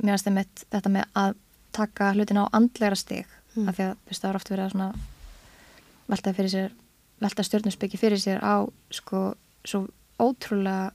[0.00, 1.34] mér finnst einmitt þetta með að
[1.72, 3.26] taka hlutin á andlegra stig
[3.56, 3.66] Mm.
[3.68, 4.98] af því að veist, það er oft verið að
[6.06, 6.32] velta
[7.20, 8.62] velta stjórnusbyggi fyrir sér á
[8.94, 9.34] sko
[9.66, 9.88] svo
[10.22, 10.92] ótrúlega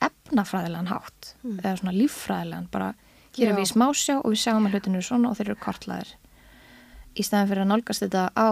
[0.00, 1.58] efnafræðilegan hátt Mm.
[1.60, 2.94] eða svona líffræðilegan bara
[3.36, 5.58] hér er við í smásjá og við sjáum að hlutinu eru svona og þeir eru
[5.60, 6.14] kortlaðir
[7.16, 8.48] í staðan fyrir að nálgast þetta á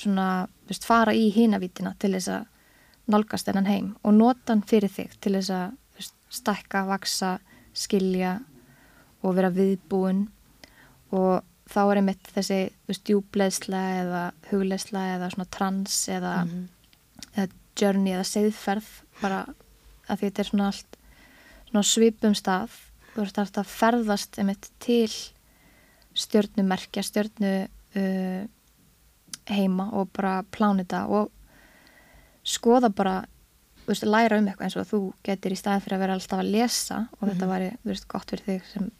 [0.00, 0.26] svona,
[0.66, 2.46] þú veist, fara í hínavítina til þess að
[3.10, 7.32] nálgast þennan heim og nota hann fyrir þig til þess að veist, stækka, vaksa,
[7.74, 8.36] skilja
[9.22, 10.26] og vera viðbúin
[11.12, 16.68] og þá er einmitt þessi þú veist, djúbleðsla eða hugleðsla eða svona trans eða, Mhm.
[17.36, 17.48] eða
[17.80, 18.88] journey eða seiðferð
[19.20, 19.42] bara
[20.08, 20.96] að því þetta er svona allt
[21.70, 22.70] svona svipum stað
[23.14, 25.10] þú veist að ferðast einmitt til
[26.14, 28.46] stjörnumerkja stjörnu uh,
[29.50, 31.30] heima og bara plánita og
[32.44, 33.24] skoða bara
[33.86, 36.50] veist, læra um eitthvað eins og þú getur í staðin fyrir að vera alltaf að
[36.52, 37.50] lesa og þetta Mhm.
[37.54, 38.90] væri, veist, gott fyrir þig sem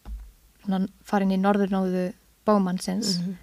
[1.05, 2.13] farin í norðurnóðu
[2.47, 3.37] bómannsins Mhm.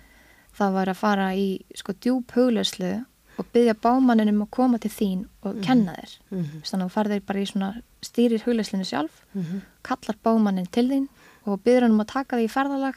[0.58, 3.06] það var að fara í sko djúb hugleyslu
[3.39, 5.63] og byggja bámannin um að koma til þín og Mhm.
[5.63, 6.62] kenna þér Mhm.
[6.63, 9.62] þannig að þú farðir bara í svona stýrir hugleyslinu sjálf Mhm.
[9.84, 11.08] kallar bámannin til þín
[11.45, 12.95] og byrður hann um að taka því í ferðalag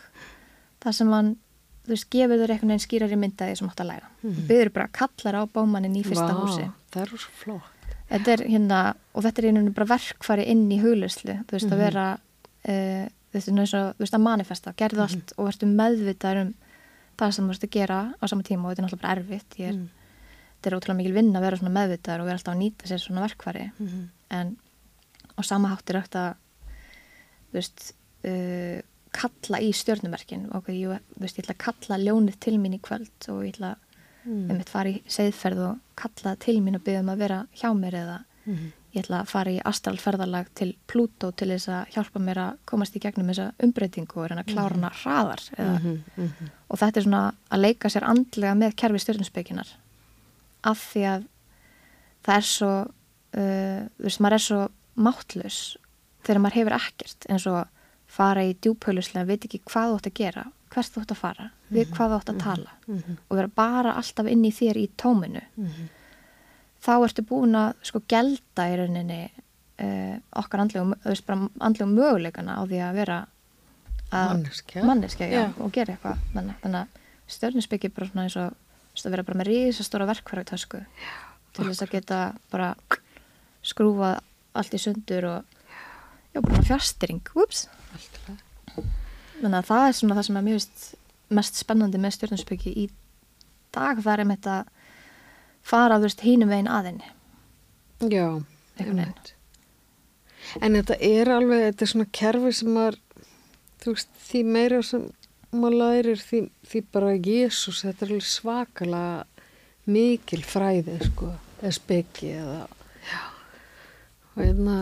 [0.80, 1.36] þar sem hann
[1.84, 4.08] þú veist, gefur þér einhvern veginn skýrari myndaði sem átt að læra.
[4.22, 4.46] Mm -hmm.
[4.48, 6.70] Byður bara kallar á bómannin í fyrsta Vá, húsi.
[6.92, 7.76] það er svo flott.
[8.10, 11.70] Þetta er hérna, og þetta er einhvern veginn bara verkfari inn í hugluslu, þú veist,
[11.70, 12.18] að vera,
[12.68, 16.54] uh, þú veist, að manifesta, gerðu allt og verður meðvitaður um
[17.18, 19.60] það sem þú veist að gera á sama tíma og þetta er náttúrulega bara erfitt.
[19.60, 19.78] Er,
[20.60, 23.00] Þetta er ótrúlega mikil vinna að vera svona meðvitaður og vera alltaf að nýta sér
[23.00, 23.70] svona verkfari.
[24.30, 24.56] En
[25.32, 26.34] á sama hátt er að,
[27.48, 27.94] þú veist,
[28.28, 28.80] uh,
[29.12, 30.48] kalla í stjörnumerkin.
[30.54, 33.54] Ok, ég, þú veist, ég ætla að kalla ljónið til mín í kvöld og ég
[33.56, 33.76] ætla
[34.26, 34.50] Mm.
[34.50, 37.70] um eitt fara í segðferð og kalla til mín og byggja um að vera hjá
[37.72, 38.72] mér eða Mhm.
[38.94, 42.94] ég ætla að fara í astralferðarlag til Plútó til þess að hjálpa mér að komast
[42.96, 46.50] í gegnum þessa umbreytingu og reyna að klára hana hraðar eða, Mhm, mhm.
[46.70, 49.68] og þetta er svona að leika sér andlega með kerfi stjórnusbygginar
[50.64, 51.24] af því að
[52.24, 52.72] það er svo
[53.32, 54.68] uh, þú veist, maður er svo
[54.98, 55.76] máttlaus
[56.24, 57.68] þegar maður hefur ekkert eins og
[58.10, 61.46] fara í djúphauluslega veit ekki hvað þú átt að gera hvert þú átt að fara,
[61.74, 62.72] við hvað þú átt að tala
[63.28, 65.42] og vera bara alltaf inn í þér í tóminu.
[66.80, 72.94] Þá ertu búin að sko gelda í rauninni uh, okkar andlegum, möguleikana á því að
[73.00, 73.18] vera
[74.10, 74.30] að
[74.86, 75.26] Manneskja.
[75.60, 76.22] og gera eitthvað.
[76.34, 78.54] Þannig, þannig að stjörnusbyggi bara svona eins og
[79.06, 80.80] að vera bara með rísastóra verkfæra í tösku
[81.54, 82.18] til þess að geta
[82.50, 82.72] bara
[83.62, 84.20] skrúfa
[84.54, 85.44] allt í sundur og
[86.34, 87.68] já, bara fjastring, ups.
[89.40, 90.66] Þannig að það er svona það sem er mjög
[91.38, 92.90] mest spennandi með stjörnusbyggi í
[93.74, 94.76] dag það er einmitt að
[95.70, 97.16] fara þú veist hínum veginn aðinni
[98.00, 98.40] Já,
[98.80, 99.34] einmitt.
[100.64, 102.96] En þetta er alveg, þetta er svona kerfi sem maður,
[103.82, 105.02] þú veist, því meira sem
[105.52, 109.44] maður lærir, því, því bara Jésús, þetta er alveg svakalega
[109.90, 111.28] mikil fræði, sko,
[111.60, 112.62] eða speki, eða,
[113.10, 113.20] já,
[114.30, 114.78] og hérna,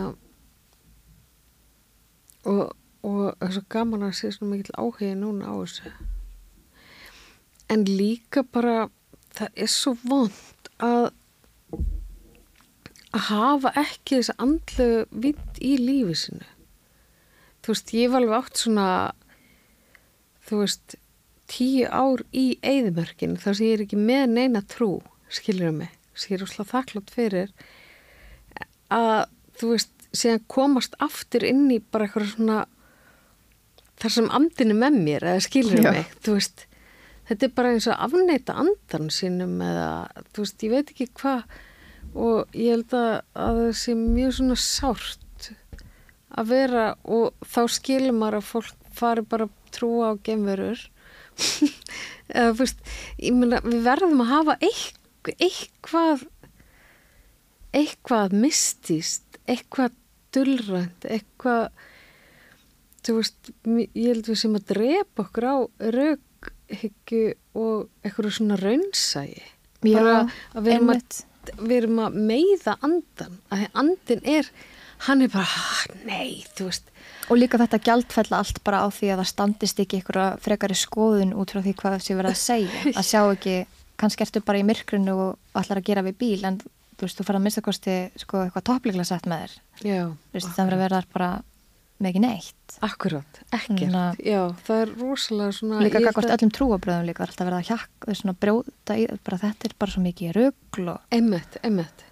[2.47, 2.63] og,
[3.05, 5.93] og það er svo gaman að sé svona mikil áhugi núna á þessu.
[7.69, 8.89] En líka bara,
[9.35, 11.11] það er svo vond að
[13.09, 14.89] að hafa ekki þess andlu
[15.23, 16.49] vitt í lífi sinu.
[17.63, 18.87] Þú veist, ég var alveg átt svona,
[20.47, 20.97] þú veist,
[21.49, 24.91] tíu ár í eigðumörkinu þar sem ég er ekki með neina trú,
[25.33, 27.53] skilur mig, sem ég er úrslega þakklátt fyrir,
[28.93, 29.25] að,
[29.57, 32.61] þú veist, síðan komast aftur inn í bara eitthvað svona,
[33.99, 35.91] þar sem andinu með mér, eða skilur Já.
[35.95, 36.65] mig, þú veist,
[37.29, 39.89] þetta er bara eins og afneita andan sínum eða,
[40.33, 41.57] þú veist, ég veit ekki hvað,
[42.15, 45.51] og ég held að, að það sé mjög svona sárt
[46.39, 50.81] að vera og þá skilur maður að fólk fari bara að trúa á gemverur
[52.33, 56.25] eða þú veist ég meina við verðum að hafa eitthvað eitthvað,
[57.75, 59.97] eitthvað mistist eitthvað
[60.35, 61.69] dullrænt eitthvað
[63.09, 65.57] þú veist, ég held við sem að drepa okkur á
[65.97, 67.23] raukhyggju
[67.59, 69.41] og eitthvað svona raunsægi
[69.89, 70.15] bara
[70.53, 71.25] að við erum að
[71.59, 74.49] við erum að meiða andan að andin er
[75.07, 76.89] hann er bara, "Ah, nei, þú veist
[77.29, 81.35] Og líka þetta gjaldfella allt bara á því að það standist ekki einhverja frekari skoðun
[81.37, 82.79] út frá því hvað sé verið að segja.
[82.99, 83.55] Að sjá ekki,
[84.01, 86.57] kannski ertu bara í myrkrinu og ætlar að gera við bíl en
[86.97, 89.53] þú veist, þú fara að mista kosti sko, eitthvað toppliklega sett með þér.
[89.85, 91.29] já, Þú veist, það verður að vera bara
[91.99, 92.77] með ekki neitt.
[92.81, 97.31] akkurat, ekkert Svona- já, það er rosalega svona Líka að- öllum trúabröðum líka, það er
[97.33, 101.01] alltaf verið að hjakka, svona brjóta í, bara þetta er bara svo mikið rugl og
[101.11, 102.05] einmitt, einmitt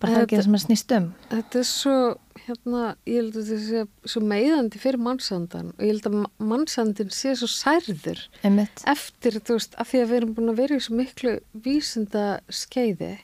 [0.00, 1.06] bara það er ekki það sem er snýst um.
[1.30, 1.94] þetta er svo,
[2.46, 6.46] hérna ég held að þetta sé svo meiðandi fyrir mannsandan og ég held að ma-
[6.52, 8.82] mannsandin sé svo særður Einmitt.
[8.86, 12.40] eftir, þú veist, af því að við erum búin að vera í svo miklu vísinda
[12.50, 13.18] skeiði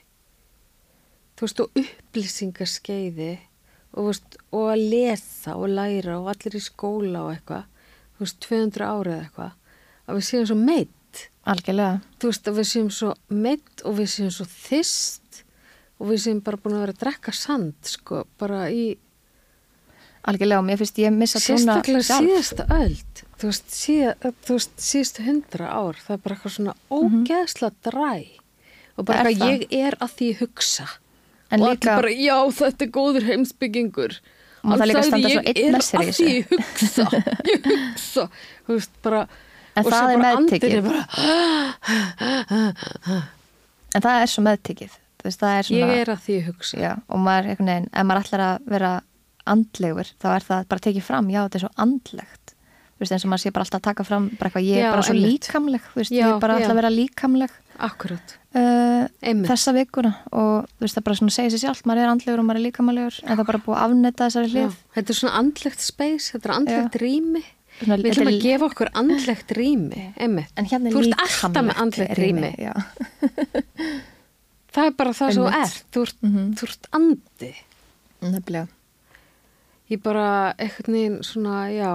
[1.37, 3.31] þú veist, og upplýsingaskeiði
[3.97, 7.65] og, veist, og að lesa og læra og allir í skóla og eitthvað
[8.17, 9.51] þú veist, 200 ára eða eitthvað
[10.07, 10.93] að við séum svo meitt
[11.47, 11.99] Algjörlega.
[12.19, 15.41] þú veist, að við séum svo meitt og við séum svo þyst
[15.97, 18.87] og við séum bara búin að vera að drekka sand sko, bara í
[20.27, 24.13] Algjörlega og mér finnst ég missa trúna sérstaklega síðasta öld þú veist, síða,
[24.45, 28.13] þú veist, síðustu hundra ár það er bara eitthvað svona ógeðsla dræ
[28.97, 30.87] og bara eitthvað ég er að því hugsa
[31.51, 34.13] En og líka- allir bara, já, þetta er góður heimsbyggingur.
[34.67, 37.03] Og þarf líka standa svo ég einn er með sér í að því ég hugsa
[37.53, 38.23] ég hugsa,
[38.67, 39.21] þú veist, bara
[39.77, 40.71] En og svo það er bara meðtekið.
[40.73, 41.03] er bara,
[43.95, 44.95] En það er svo meðtikið.
[45.17, 45.87] Þú veist, það er svona...
[45.87, 46.75] ég er að því ég hugsa.
[46.81, 48.91] Já, og maður, einhvern veginn, ef maður ætlar að vera
[49.47, 52.45] andlegur, þá er það bara tekið fram, já, þetta er svo andlegt.
[52.97, 54.91] Þú veist, eins og maður sé bara alltaf að taka fram, bara eitthvað, ég er
[54.91, 57.51] bara svo líkamleg, þú veist, ég er bara alltaf að vera líkamleg.
[57.87, 58.27] Akkurat,
[58.57, 62.41] uh, þessa vikuna og þú veist, það bara svona segir sér sjálf, maður er andlegur
[62.41, 64.79] og maður er líkamlegur, en það er bara búið að afnetta þessari já, hlið.
[64.97, 67.43] þetta er svona andlegt space, þetta er andlegt rými
[67.77, 70.39] svona, Við ætlum að gefa okkur andlegt rými, en
[70.71, 72.53] hérna Þú ert alltaf með andlegt rými.
[72.57, 72.73] já,
[74.77, 75.77] Það er bara það sem þú ert.
[75.93, 76.49] Þú ert, Mhm.
[76.57, 77.51] þú ert andi.
[78.21, 78.67] nefnilega
[79.89, 81.91] Ég bara, einhvern veginn svona, já.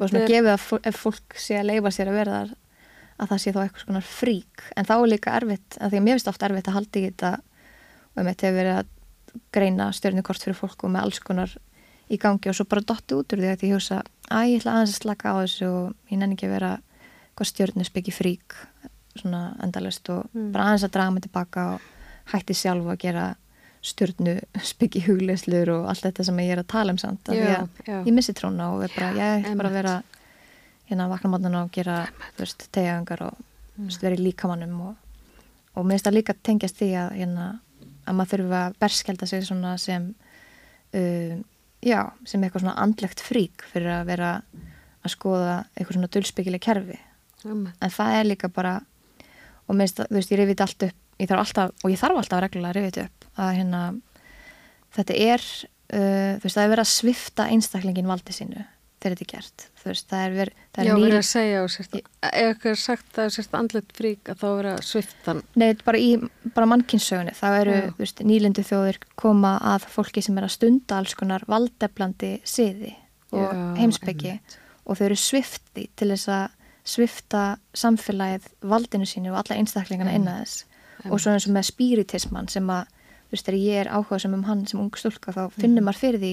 [0.00, 2.54] og svona gefið að ef fólk sé að leifa sér að vera þar
[3.18, 4.64] að það sé þá eitthvað svona frík.
[4.76, 7.04] En þá er líka erfitt, að því að mér finnst ofta erfitt að halda í
[7.08, 7.30] þetta.
[8.14, 8.90] Og ég hefur verið að
[9.54, 11.54] greina stjörnukort fyrir fólk og með alls konar
[12.10, 14.74] í gangi og svo bara dotti út úr því að ég hugsa að ég ætla
[14.76, 16.72] aðeins að slaka á þessu og ég nenni ekki að vera
[17.34, 18.54] hvað stjörnuspeki frík
[19.18, 20.52] svona endalist og Mm.
[20.52, 21.80] bara aðeins að draga mig tilbaka og
[22.34, 23.24] hætti sjálf að gera
[23.84, 27.66] stjörnu speki hugleslur og allt þetta sem ég er að tala um samt af Já,
[28.06, 30.02] ég missi tróna og er bara, ég er bara að vera
[30.90, 32.04] hérna vakna mótnan og gera
[32.38, 33.42] tegjangar og
[33.74, 33.88] Mm.
[33.90, 34.94] í líkamannum og,
[35.74, 37.46] og mér finnst það líka tengjast því að hérna,
[38.06, 40.04] að maður þurfa að berskjelda sig svona sem
[40.94, 41.32] uh,
[41.82, 44.28] já, sem eitthvað svona andlegt frík fyrir að vera
[45.02, 47.00] að skoða eitthvað svona dulsbyggileg kerfi
[47.44, 47.74] Einmitt.
[47.82, 48.76] en það er líka bara
[49.66, 52.20] og mér finnst það, þú veist, ég rifið allt upp ég alltaf, og ég þarf
[52.20, 53.82] alltaf reglulega að rifið þetta upp að hérna
[54.94, 55.48] þetta er,
[55.98, 58.64] uh, þú veist, það er verið að svifta einstaklingin valdi sínu
[59.04, 61.60] þegar þetta er gert, veist, það er verið það Já, er verið nýr, að segja
[61.64, 65.30] og sérst, ef eitthvað er sagt að sérst andlet frík að þá verið að svifta
[65.34, 65.42] hann.
[65.60, 66.10] nei, bara í
[66.56, 67.92] bara mannkynssögunni, þá eru, Já.
[68.00, 72.94] veist, nýlindu þjóðir koma að fólki sem er að stunda alls konar valdeflandi siði
[73.34, 74.58] og Já, heimsbyggi einmitt.
[74.86, 77.44] og þau eru svifti til þess að svifta
[77.76, 80.64] samfélagið valdinu sínu og alla einstaklingana inn að þess
[81.10, 84.34] og svo eins og með spiritisman sem að þú veist, þegar ég er áhuga sem
[84.36, 86.32] um hann sem ung stúlka þá finnur maður fyrir því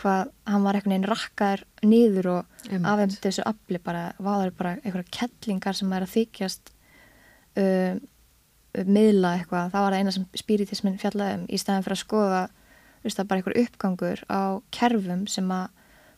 [0.00, 5.16] hvað hann var einhvern veginn rakkaður niður og afhemdi þessu afli bara, váður bara einhverja
[5.18, 6.72] kettlingar sem er að þykjast
[7.60, 8.00] uh,
[8.86, 12.42] miðla eitthvað, það var það eina sem spiritismin fjallaði um í staðin fyrir að skoða
[13.04, 14.42] veist, bara einhver uppgangur á
[14.74, 15.68] kerfum sem að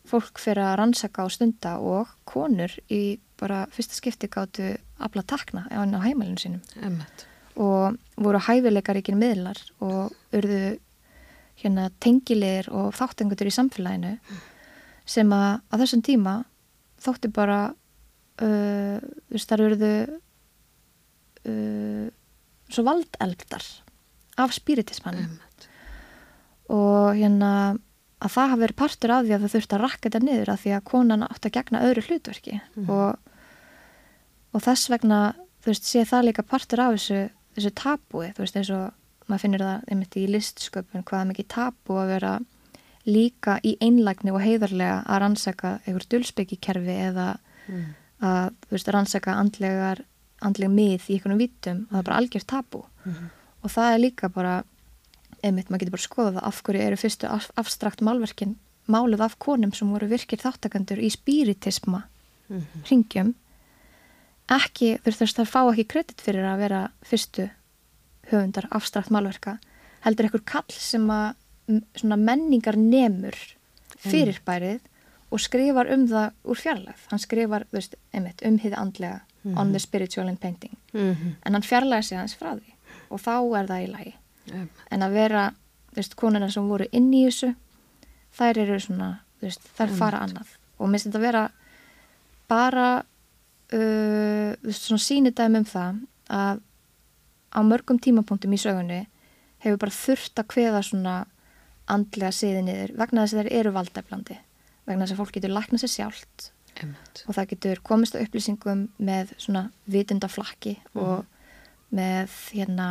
[0.08, 4.72] fólk fyrir að rannsaka og stunda og konur í bara fyrsta skipti gáttu
[5.02, 6.62] afla takna á á heimælinu sínum.
[6.82, 7.26] Einmitt.
[7.56, 10.78] og voru hæfileikaríkin miðlar og urðu
[11.62, 14.16] hérna tengilegir og þáttengutur í samfélaginu
[15.08, 16.34] sem að á þessum tíma
[17.02, 19.94] þótti bara uh, þú veist þar urðu
[21.50, 22.06] uh,
[22.72, 23.66] svo valdeldar
[24.40, 25.66] af spiritismannum Einmitt.
[26.72, 27.52] og hérna
[28.22, 30.62] að það hafi verið partur af því að það þurfti að rakka þetta niður af
[30.62, 32.58] því að konan átti að gegna öðru hlutverki.
[32.86, 33.32] Og,
[34.54, 35.20] og þess vegna
[35.62, 37.20] þú veist, sé það líka partur af þessu,
[37.56, 38.84] þessu tabúi, þú veist, eins og
[39.32, 42.32] maður finnir það einmitt í listsköpun hvaða mikið tabú að vera
[43.08, 47.30] líka í einlægni og heiðarlega að rannsaka einhver dulsbyggikerfi eða
[47.68, 47.94] Mm.
[48.22, 50.00] að veist, rannsaka andlegar
[50.42, 53.30] andleg mið í einhvernum vítum og það er bara algjört tabú Mhm.
[53.62, 54.64] og það er líka bara
[55.44, 58.56] einmitt, maður getur bara skoðað af hverju eru fyrstu af, afstrakt málverkin
[58.88, 62.02] máluð af konum sem voru virkir þáttakandur í spiritisma
[62.50, 62.82] Mhm.
[62.90, 63.34] ringjum
[64.50, 67.50] ekki, þú veist það fá ekki kredit fyrir að vera fyrstu
[68.32, 69.58] höfundar afstrakt málverka
[70.02, 73.36] heldur einhver kall sem að menningar nemur
[74.02, 74.80] fyrirbærið
[75.32, 77.04] og skrifar um það úr fjarlægð.
[77.10, 79.20] Hann skrifar, veist, einmitt, um hið andlega
[79.56, 80.76] on the spiritual in painting.
[80.92, 81.36] Mhm.
[81.44, 82.72] en hann fjarlægir sig hans frá því
[83.10, 84.14] og þá er það í lagi.
[84.52, 84.70] Einmitt.
[84.90, 85.54] en að vera,
[85.92, 87.54] þú veist, konuna sem voru inn í þessu
[88.36, 89.08] þær eru svona,
[89.40, 90.56] þú veist, þær fara annað.
[90.78, 91.50] Og minnst þetta vera
[92.48, 92.88] bara
[93.72, 96.62] uh, þú veist, svona sýnidæmi um það að
[97.52, 99.02] á mörgum tímapunktum í sögunni
[99.62, 101.16] hefur bara þurft að kveða svona
[101.90, 104.38] andlega siði niður vegna þess að þeir eru valdæflandi
[104.88, 106.50] vegna þess að fólk getur lækna sér sjálft.
[106.72, 107.20] Einmitt.
[107.28, 111.26] og það getur komist á upplýsingum með svona vitundaflakki og
[111.92, 112.86] með hérna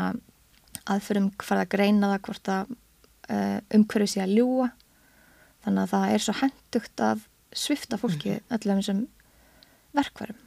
[0.86, 2.76] aðförum hvað að greina það hvort að
[3.34, 4.70] uh, umhverju sé að ljúa
[5.66, 7.26] þannig að það er svo hendugt að
[7.64, 9.02] svifta fólki öllum þessum
[9.98, 10.40] verkvarum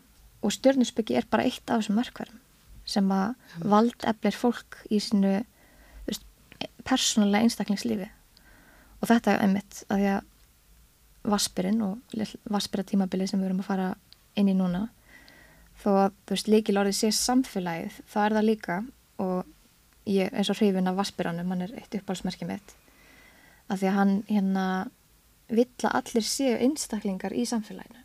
[0.45, 2.41] og stjörnusbyggi er bara eitt af þessum verkvarum
[2.85, 5.39] sem að valdeflir fólk í sínu
[6.07, 6.27] veist,
[6.85, 8.09] persónulega einstaklingslífi
[9.01, 10.31] og þetta er einmitt að því að
[11.35, 13.89] vaspirinn og vaspira tímabili sem við erum að fara
[14.37, 14.87] inn í núna
[15.81, 18.79] þó að þú veist líkil orðið sé samfélagið þá er það líka
[19.25, 22.75] og ég eins og hrifin af vaspiranum hann er eitt uppálsmerki mitt
[23.73, 24.67] að því að hann hérna
[25.49, 28.04] vill að allir séu einstaklingar í samfélaginu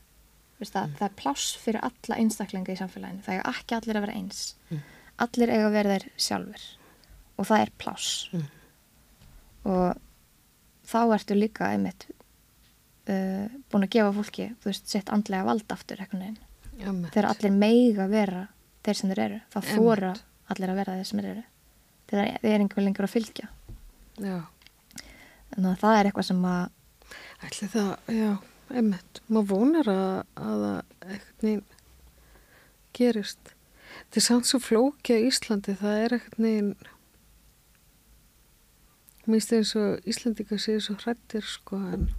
[0.59, 3.23] Að, það er pláss fyrir alla einstaklinga í samfélaginu.
[3.23, 4.41] Það er ekki allir að vera eins.
[5.23, 6.65] Allir eiga að vera þeir sjálfur
[7.39, 8.09] og það er pláss.
[9.63, 10.01] Og
[10.89, 16.01] þá ertu líka einmitt uh, búin að gefa fólki þú veist, sitt andlega vald aftur
[17.13, 18.47] þegar allir meiga vera
[18.83, 20.11] þeir sem þeir eru, þá þóra
[20.49, 21.45] allir að vera þeir sem þeir eru.
[22.09, 23.49] Þegar þeir er einhver lengur að fylgja.
[24.19, 24.37] Já.
[25.53, 26.67] þannig að það er eitthvað sem að
[27.39, 28.31] Ætli það, já.
[28.69, 31.63] Einmitt, maður vonar að, að það eitthvað
[32.99, 33.53] gerist
[33.89, 36.47] þetta er samt svo flóki á Íslandi það er eitthvað
[39.29, 42.09] minnst eins og Íslandika séu svo hrættir sko en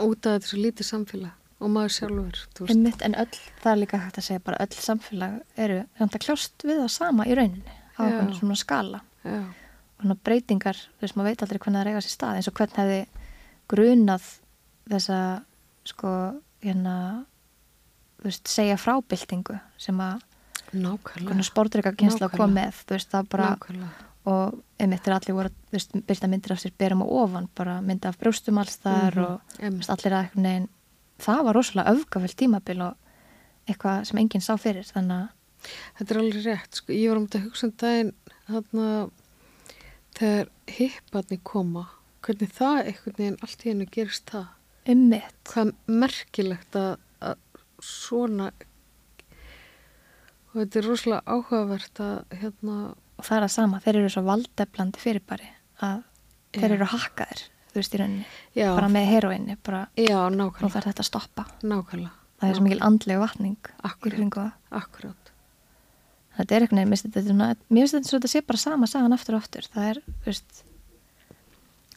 [0.00, 2.38] út af svo lítið samfélag og maður sjálfur.
[2.72, 6.24] Einmitt, en öll, það er líka hægt að segja bara öll samfélag eru samt að
[6.24, 8.20] kljást við það sama í rauninni á Já.
[8.38, 12.14] svona skala Já, og svona breytingar, þú veist, maður veit aldrei hvernig það eiga sér
[12.14, 13.00] stað, eins og hvernig hefði
[13.70, 14.30] grunað
[14.88, 15.42] þessa
[15.84, 16.10] sko,
[16.62, 17.24] hérna
[18.20, 20.20] þú veist, segja frábyltingu sem að
[21.42, 25.54] spórdreika kynsla kom með, þú veist, það bara nákvæmlega og einmitt er allir voru að
[25.70, 29.14] þú veist, byrta myndir af sér berum og ofan bara mynda af brjóstum alls þar
[29.16, 29.78] Mhm, og þú einmitt.
[29.80, 30.68] veist, allir að eitthvað neginn
[31.18, 32.96] það var rosalega öfgafell tímabil og
[33.68, 35.28] eitthvað sem enginn sá fyrir þannig að
[35.98, 36.92] Þetta er alveg rétt, sko.
[36.92, 38.12] Ég var um þetta að hugsa um daginn
[38.48, 39.10] þarna
[40.16, 41.82] þegar hipparnir koma,
[42.24, 44.46] hvernig það einhvern veginn allt í hennu gerist það.
[44.90, 46.90] Ummitt Hvað merkilegt að,
[47.24, 47.38] að
[47.84, 48.50] svona
[50.50, 52.76] og þetta er rosalega áhugavert að hérna,
[53.18, 55.50] og það er að sama, þeir eru svo valdeflandi fyrirbæri
[55.86, 56.04] að
[56.56, 56.74] þeir Já.
[56.76, 58.24] eru hakkaðir þú veist í rauninni,
[58.58, 61.44] já, bara með heroinni bara, já, nú nákvæmlega, þarf þetta að stoppa.
[61.62, 63.70] Nákvæmlega, það er svo mikil andlega vatning
[64.48, 64.56] það.
[64.80, 65.30] Akkurát.
[66.38, 69.44] þetta er eitthvað, svona mér finnst þetta að þetta sé bara sama sagan aftur og
[69.44, 69.70] aftur.
[69.70, 70.64] Það er, þú veist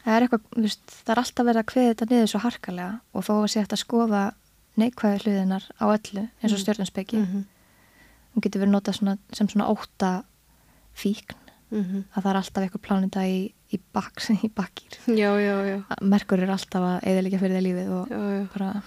[0.04, 3.00] það er eitthvað, þú veist, það er alltaf verið að kveða þetta niður svo harkalega
[3.14, 4.22] og þó að sé hægt að skoða
[4.76, 6.62] neikvæði hluðinar á öllu eins og Mm.
[6.64, 7.44] stjórnumspeki Mm -hmm.
[8.34, 10.24] hún getur verið notað svona, sem svona óta
[10.94, 11.34] fíkn,
[11.70, 15.82] Mm að það er alltaf eitthvað plánunda í, í, baks, í bakkýr Já, já, já,
[16.02, 18.08] merkur er alltaf að eðalega fyrir það lífið og
[18.54, 18.82] bara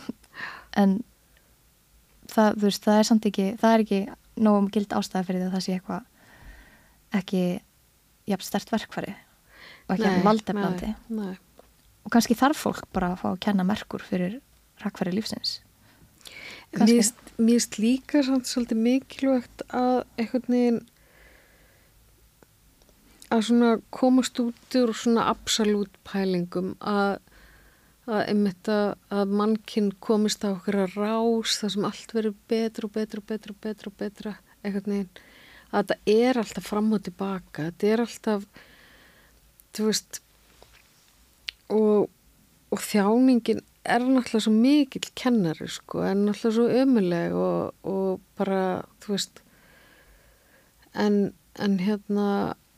[0.76, 1.03] en
[2.28, 4.07] það, þú veist, það er samt ekki það er ekki
[4.38, 6.03] nógum gild ástæða fyrir því að það sé eitthvað
[7.13, 7.61] ekki
[8.28, 9.15] jafn stert verkfæri
[9.88, 10.91] og ekki jafn valdeflandi
[12.07, 14.38] og kannski þarf fólk bara að fá að kenna merkur fyrir
[14.83, 15.61] rakfæri lífsins.
[16.75, 17.01] Mér
[17.38, 20.79] finnst líka samt svolítið mikilvægt að einhvern veginn
[23.33, 27.17] að svona komast út úr svona absolút pælingum að,
[28.07, 32.88] að einmitt að, að mannkinn komist á okkur að rás það sem allt verður betra
[32.88, 35.11] og betra og betra og betra og betra einhvern veginn.
[35.67, 38.47] Að þetta er alltaf fram og tilbaka þetta er alltaf
[39.76, 40.22] þú veist
[41.74, 42.07] og,
[42.72, 48.84] og þjáningin er náttúrulega svo mikill kennari sko, en náttúrulega svo ömuleg og, og bara,
[49.03, 49.43] þú veist
[50.97, 51.20] en,
[51.59, 52.30] en hérna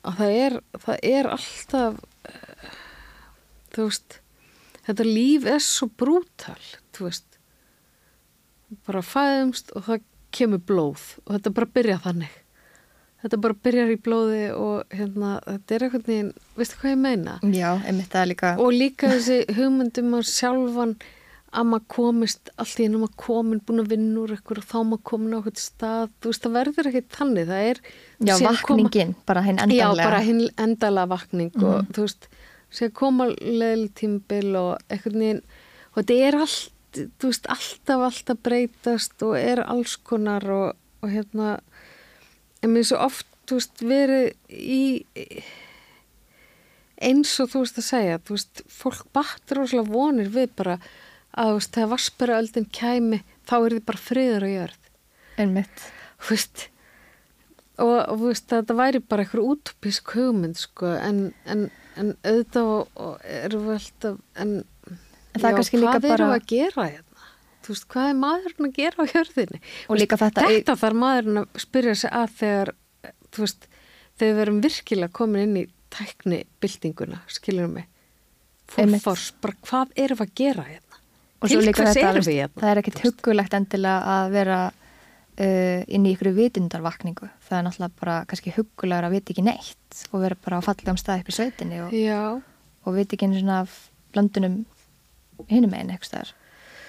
[0.07, 2.69] að það er, það er alltaf eh,
[3.73, 4.19] þú veist
[4.87, 6.61] þetta líf er svo brútal
[6.95, 7.25] þú veist.
[8.85, 12.38] Bara fæðumst og það kemur blóð og þetta bara byrja þannig
[13.23, 17.37] þetta bara byrjar í blóði og hérna, þetta er eitthvað neginn, veistu hvað ég meina?
[17.51, 20.93] Já, einmitt það líka og líka þessi hugmyndum að sjálfan
[21.49, 24.75] að maður komist allt í ennum að komin búin að vinna úr eitthvað og þá
[24.91, 27.79] maður komin á eitthvað stað þú veist það verður ekkert þannig það er
[28.29, 31.87] Já, vakningin, bara hinn endanlega já bara hinn endalega vakning og Mhm.
[31.97, 32.27] þú veist
[32.69, 35.41] sér koma leðli tímbil og eitthvað neginn
[35.89, 41.09] og þetta er allt þú veist alltaf alltaf breytast og er alls konar og, og
[41.09, 41.57] hérna
[42.63, 44.81] en mér er svo oft þú veist verið í
[46.99, 50.75] eins og þú veist að segja þú veist, fólk battur rosalega vonir við bara
[51.39, 54.89] að þú veist, þegar vasperaöldin kæmi þá er þið bara friður og jörð
[55.39, 55.85] einmitt
[56.19, 56.65] þú veist
[57.79, 62.71] og, og þú veist, þetta væri bara eitthvað útopísk hugmynd sko, en, en, en auðvitað
[62.73, 64.57] og, og erum við alltaf en,
[65.37, 67.05] En líka hvað erum bara- við að gera hérna?
[67.69, 69.61] Þú veist, hvað er maðurinn að gera á jörðinni?
[69.93, 72.73] Og líka þetta- Þetta þarf maðurinn að spyrja sig að þegar,
[73.29, 73.67] þú veist,
[74.17, 77.85] þegar við erum virkilega komin inn í tækni byltinguna, skilurum mig.
[78.69, 80.85] Fórfors, bara hvað erum við að gera hérna?
[81.39, 82.59] og svo líka þetta, við hérna?
[82.59, 84.57] það er ekkit huggulegt endilega að vera
[85.39, 90.01] uh, inn í ykkur vitundarvakningu það er náttúrulega bara kannski huggulegur að vita ekki neitt
[90.11, 91.95] og vera bara á fallegum stað í sveitinni og,
[92.83, 93.77] og vita ekki einu svona af
[94.13, 94.57] blöndunum
[95.47, 96.33] hinum einn eitthvað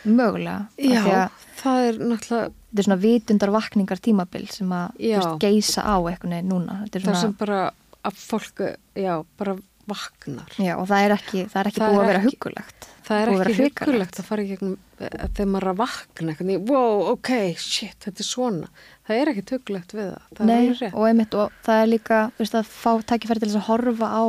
[0.04, 5.84] mögulega já, að það er náttúrulega þetta er svona vitundarvakningar tímabil sem að veist, geisa
[5.84, 7.64] á eitthvað núna er það svona, sem bara
[8.00, 8.62] að fólk,
[8.96, 9.56] já, bara
[9.90, 10.54] vaknar.
[10.56, 13.20] já, og það er ekki, það er ekki Það búið er að vera huggulegt Það
[13.20, 17.00] er ekki huggulegt að fara í gegnum eh, þegar maður er að vakna eitthvað, wow,
[17.10, 18.68] ok, shit, þetta er svona.
[19.08, 20.28] Það er ekki huggulegt við það.
[20.38, 24.12] Það Nei, og einmitt og það er líka veist, að fá tækifæri til að horfa
[24.14, 24.24] á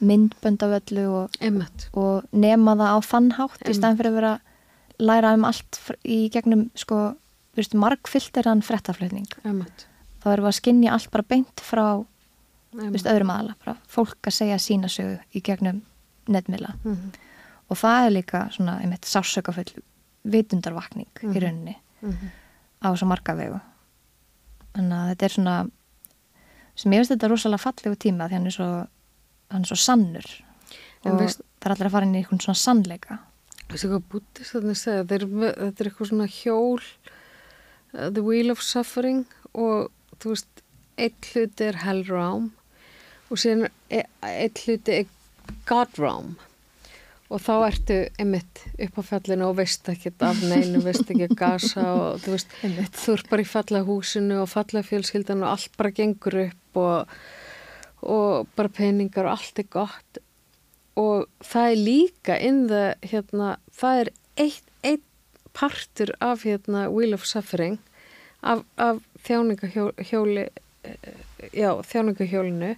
[0.00, 1.38] myndbönd af öllu og,
[1.92, 4.34] og nema það á þann hátt í stæðan fyrir að vera
[5.00, 7.14] læra um allt í gegnum sko,
[7.74, 9.26] margfilteran frettaflutning
[10.22, 12.04] þá erum við að skinja allt bara beint frá
[12.72, 15.82] veist, öðrum aðala, fólk að segja sína sögu í gegnum
[16.28, 17.12] netmila Mhm.
[17.70, 19.72] og það er líka svona einmitt sásökafull
[20.24, 21.34] vitundarvakning Mhm.
[21.36, 21.76] í rauninni
[22.82, 23.60] á svo marga vegu.
[24.74, 25.70] Þannig að þetta er svona
[26.76, 28.86] sem ég veist þetta rosalega fallegu tíma því hann er svo,
[29.50, 30.24] hann er svo sannur.
[31.04, 33.18] En og veist- það er allir að fara inn í einhvern svona sannleika
[33.70, 35.26] Veistu hvað bútist þannig að segja?
[35.30, 36.82] Með- þetta er eitthvað svona hjól,
[37.94, 40.62] uh, the wheel of suffering og þú veist,
[41.00, 42.50] eitt hluti er hell realm
[43.30, 45.10] og síðan er eitt hluti er
[45.70, 46.34] god realm
[47.30, 51.36] og þá ertu einmitt upp á fjallinu og veist ekki af neinu, veist ekki að
[51.38, 52.56] gasa og þú veist,
[52.98, 57.14] þú ert bara í falla húsinu og falla fjölskyldan og allt bara gengur upp og,
[58.02, 60.20] og bara peningar og allt er gott
[61.00, 62.82] og það er líka in the,
[63.12, 64.12] hérna, það er
[64.44, 65.06] eitt, eitt
[65.56, 67.78] partur af hérna Wheel of Suffering
[68.42, 70.46] af, af þjáningahjóli
[71.52, 72.74] já, þjáningahjólinu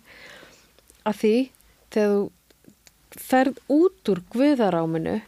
[1.08, 1.34] að því
[1.92, 5.20] þegar þú ferð út úr guðaráminu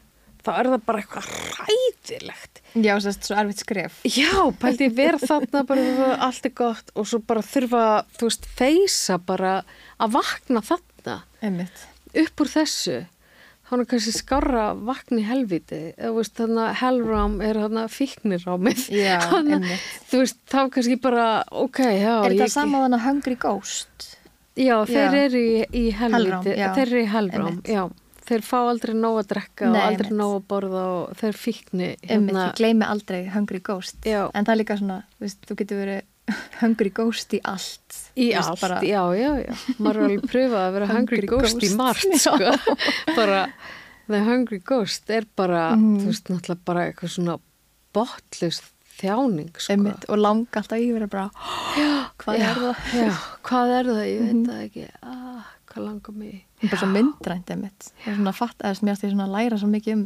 [0.44, 4.00] þá er það bara eitthvað ræðilegt Já, sérst, svo erfitt skref.
[4.02, 7.84] Já, pældi ég vera þarna bara allt er gott og svo bara þurfa,
[8.18, 9.60] þú veist, feysa bara
[10.02, 11.20] að vakna þarna.
[11.38, 11.84] Einmitt
[12.22, 12.96] upp úr þessu
[13.64, 18.82] þá er kannski skarra vakna í helviti veist, þannig að hellrám er þannig að fíknirámið
[18.92, 21.26] Já, Þannig að, þú veist, þá kannski bara
[21.64, 24.08] ok, já Er ég- þetta sama á þannig Hungry Ghost?
[24.54, 25.20] Já, þeir Já.
[25.26, 26.68] eru í, í helviti Hellrám, já.
[26.76, 27.84] þeir eru í já
[28.24, 30.20] þeir fá aldrei nóg að drekka Nei, og aldrei einmitt.
[30.20, 33.98] nóg að borða og þeir fíkni Einmitt, ég gleymi aldrei Hungry Ghost.
[34.06, 36.06] En það er líka svona, þú veist, þú getur verið
[36.60, 39.54] Hungry Ghost í allt Í Þú veist, allt, bara- já, já, já.
[39.78, 41.76] Maður er alveg pröfað að vera Hungry, Hungry Ghost, í Ghost.
[41.76, 43.14] margt, sko.
[43.16, 43.40] bara,
[44.08, 45.98] The Hungry Ghost er bara, Mhm.
[46.00, 47.36] þú veist, náttúrulega bara eitthvað svona
[47.92, 49.72] botlust þjáning, sko.
[49.74, 51.30] Einmitt, og langa alltaf í verið bara
[52.22, 52.82] Hvað já, er það?
[52.94, 53.12] Já,
[53.42, 54.02] hvað er það?
[54.08, 54.84] Ég veit það ekki.
[55.02, 56.34] Ah, hvað langar mig?
[56.62, 56.68] í?
[56.70, 60.04] bara svo myndrænt einmitt svona fatt að mér svona að læra svo mikið um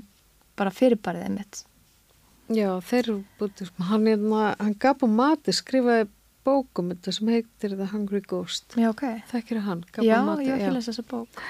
[0.59, 1.61] bara fyrirbærið einmitt
[2.49, 4.23] Já, þeir eru sko, hann, er,
[4.57, 6.09] hann gaf á mati, skrifaði
[6.49, 8.77] bókum þetta sem heitir The Hungry Ghost.
[8.79, 9.05] Já, ok.
[9.33, 11.43] Þekkir hann, gaf Já, mati, ég var ekki að lesa þessa bók.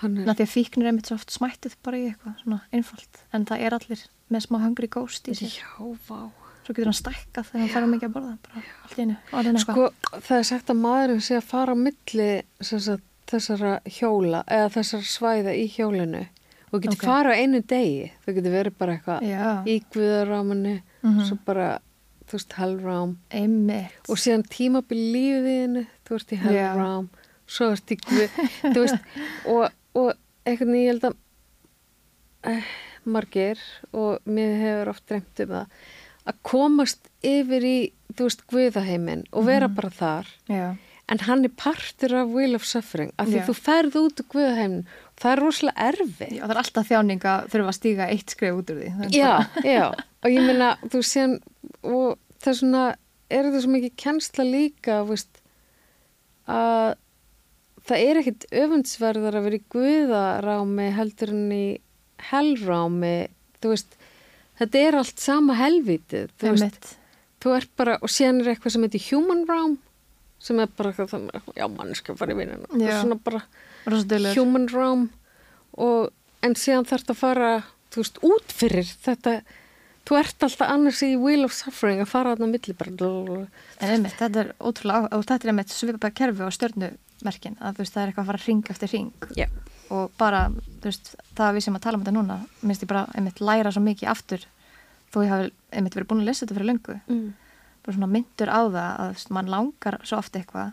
[0.00, 3.44] Hann er, að fíknir er einmitt svo oft smættið bara í eitthvað svona einfalt, en
[3.46, 5.60] það er allir með smá hungry ghost í sér.
[5.60, 5.68] Já,
[6.08, 6.32] vá.
[6.64, 9.88] svo getur hann stækkað þegar hann fær mikið að borða bara allt í einu, Sko,
[10.16, 15.10] það er sagt að maðurinn sé að fara á milli sagt, þessara hjóla eða þessara
[15.12, 16.24] svæða í hjólinu
[16.72, 17.04] og getur Ok.
[17.04, 19.64] fara á einu degi þau getur verið bara eitthvað Já.
[19.68, 21.24] í guðarámanu Mhm.
[21.28, 21.80] svo bara,
[22.26, 26.42] þú veist, hellrám einmitt og síðan tímabil lífiðinu þú ert í Já.
[26.46, 27.08] hellrám
[27.46, 28.30] svo ert í guð
[28.62, 28.98] þú veist,
[29.46, 30.14] og, og
[30.46, 31.16] einhvern veginn ég held að
[32.44, 32.62] eh,
[33.04, 33.58] margir
[33.92, 35.66] og mér hefur oft dreymt um það
[36.30, 37.76] að komast yfir í
[38.14, 39.74] þú veist, guðaheimin og vera Mhm.
[39.74, 40.76] bara þar Já,
[41.08, 43.46] en hann er partur af Wheel of Suffering af því Já.
[43.46, 44.86] þú ferð út úr guðaheimin
[45.22, 48.58] það er rosalega erfið Já, það er alltaf þjáning að þurfa að stíga eitt skref
[48.58, 48.90] út úr því.
[48.92, 49.32] Er já,
[49.66, 49.84] já,
[50.22, 51.36] og ég meina þú séðan,
[51.82, 52.82] og það er svona
[53.32, 55.42] er þetta svo mikið kennsla líka veist,
[56.50, 56.96] að
[57.88, 61.64] það er ekkit öfundsverðar að vera í guðarámi heldur en í
[62.30, 63.14] hellrámi
[63.62, 63.96] þú veist,
[64.60, 66.92] þetta er allt sama helvítið, þú veist.
[67.42, 69.80] Þú ert bara, og síðan er eitthvað sem heitir human realm
[70.42, 73.42] sem er bara eitthvað þannig, já, mannskja fara í vinnina og svona bara
[73.86, 74.38] Rosa duglegur.
[74.38, 75.08] human realm.
[75.72, 76.12] Og,
[76.44, 77.50] en síðan þarf þetta að fara
[77.92, 79.36] þú veist, út fyrir þetta
[80.08, 83.42] þú ert alltaf annars í wheel of suffering að fara þarna á milli bara
[83.80, 87.94] einmitt, þetta er ótrúlega og þetta er einmitt svipað kerfi á stjörnumerkin að þú veist,
[87.94, 89.46] það er eitthvað að fara ring eftir ring já,
[89.94, 90.48] og bara,
[90.82, 93.44] þú veist, það að við sem að tala um þetta núna minnst ég bara einmitt
[93.44, 94.48] læra svo mikið aftur
[95.12, 96.98] þó ég hafi einmitt verið búin að lesa þetta fyrir löngu.
[97.12, 97.30] Mm.
[97.82, 100.72] Bara svona myndur á það að þú mann langar svo oft eitthvað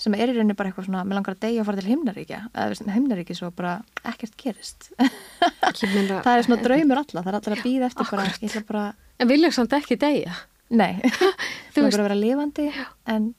[0.00, 2.40] sem er í rauninni bara eitthvað svona, mér langar að deyja og fara til himnaríkja.
[2.50, 3.76] Eða þú himnaríki svo bara
[4.10, 4.88] ekkert gerist.
[4.98, 8.84] Það er svona draumur alla, það er allir að býða eftir bara, ég ætla bara,
[9.22, 10.34] en vilja samt ekki deyja?
[10.74, 10.92] Nei.
[11.04, 12.68] Þú þú veist- veist að vera lifandi
[13.14, 13.30] en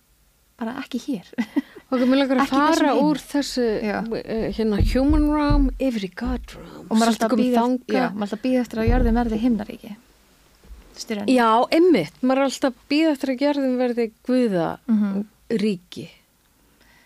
[0.56, 1.32] bara ekki hér.
[1.94, 4.08] Og mér langar að fara úr þessu uh,
[4.56, 6.88] hérna human realm yfir í god realm.
[6.88, 9.92] Og maður er alltaf að býða er að eftir að jörðin verði himnaríki
[11.02, 15.26] styrjan Já, einmitt, maður er alltaf að býða eftir að gerðum verði guða Mhm.
[15.62, 16.08] ríki.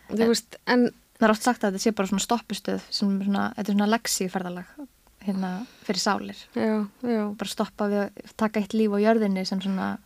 [0.10, 0.86] Þú veist, en
[1.20, 3.76] það er oft sagt að þetta sé bara svona stoppistöð sem er svona, þetta er
[3.76, 4.66] svona leksíferðalag
[5.26, 5.50] hérna
[5.86, 6.40] fyrir sálir.
[6.56, 9.98] Já, já, bara stoppa við að taka eitt líf á jörðinni sem svona,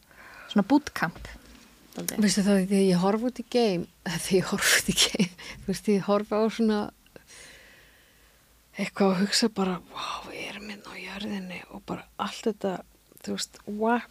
[0.49, 1.27] svona bootcamp.
[1.93, 5.29] Það því að ég horf út í game því ég horf út í game
[5.61, 6.79] þú veist, ég horf á svona
[8.79, 11.59] eitthvað að hugsa bara wow, við erum inn á jörðinni.
[11.75, 12.71] Og bara allt þetta
[13.23, 14.03] þú veist, wow,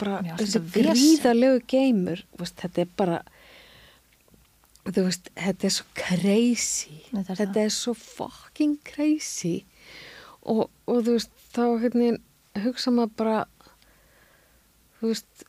[0.00, 3.20] bara Já, þessi geimur veist, þetta er bara
[4.88, 7.02] þú veist, þetta er svo crazy.
[7.10, 9.56] Þetta er þetta er svo fucking crazy.
[10.48, 12.14] Og, og þú veist, þá hérna
[12.64, 13.38] hugsa maður bara
[14.98, 15.46] þú veist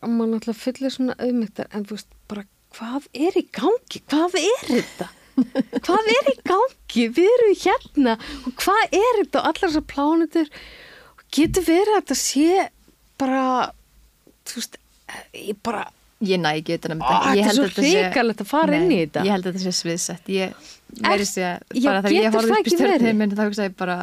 [0.00, 4.02] að maður náttúrulega fyllir svona auðmygtar en þú veist, bara hvað er í gangi?
[4.10, 5.10] Hvað er þetta?
[5.86, 8.14] Hvað er í gangi, við erum hérna.
[8.44, 9.40] Og hvað er þetta?
[9.40, 10.50] Og allar þessar plánutur
[11.36, 12.68] getur verið að þetta sé
[13.20, 13.44] bara
[14.48, 14.78] þú veist,
[15.34, 15.86] ég bara
[16.20, 17.30] Ég næ ekki utan um þetta.
[17.32, 19.22] þetta er svo hrikalegt að fara inn í þetta.
[19.24, 20.26] Ég held að þetta sé sviðsett.
[20.28, 20.66] Ég
[21.00, 23.94] verið sé að já, bara þegar ég horfði upp í stjórnheiminn þá hugsaði ég bara,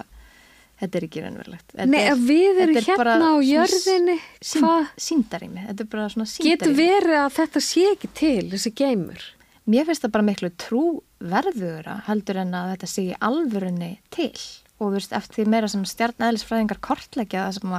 [0.82, 1.68] þetta er ekki raunverulegt.
[1.76, 4.16] Þetta Nei, er- að við erum er hérna á jörðinni,
[4.50, 4.90] hvað?
[5.06, 6.50] Sýndarými, þetta er bara svona sýndarými.
[6.58, 9.28] getur verið að þetta sé ekki til þessi geimur
[9.68, 14.32] Mér finnst það bara miklu trúverðugra heldur en að þetta sé alvörunni til
[14.78, 17.78] og þú veist, eftir því meira sem stjarnæðlisfræðingar kortleggja það sem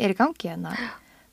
[0.00, 0.72] er í gangi hérna,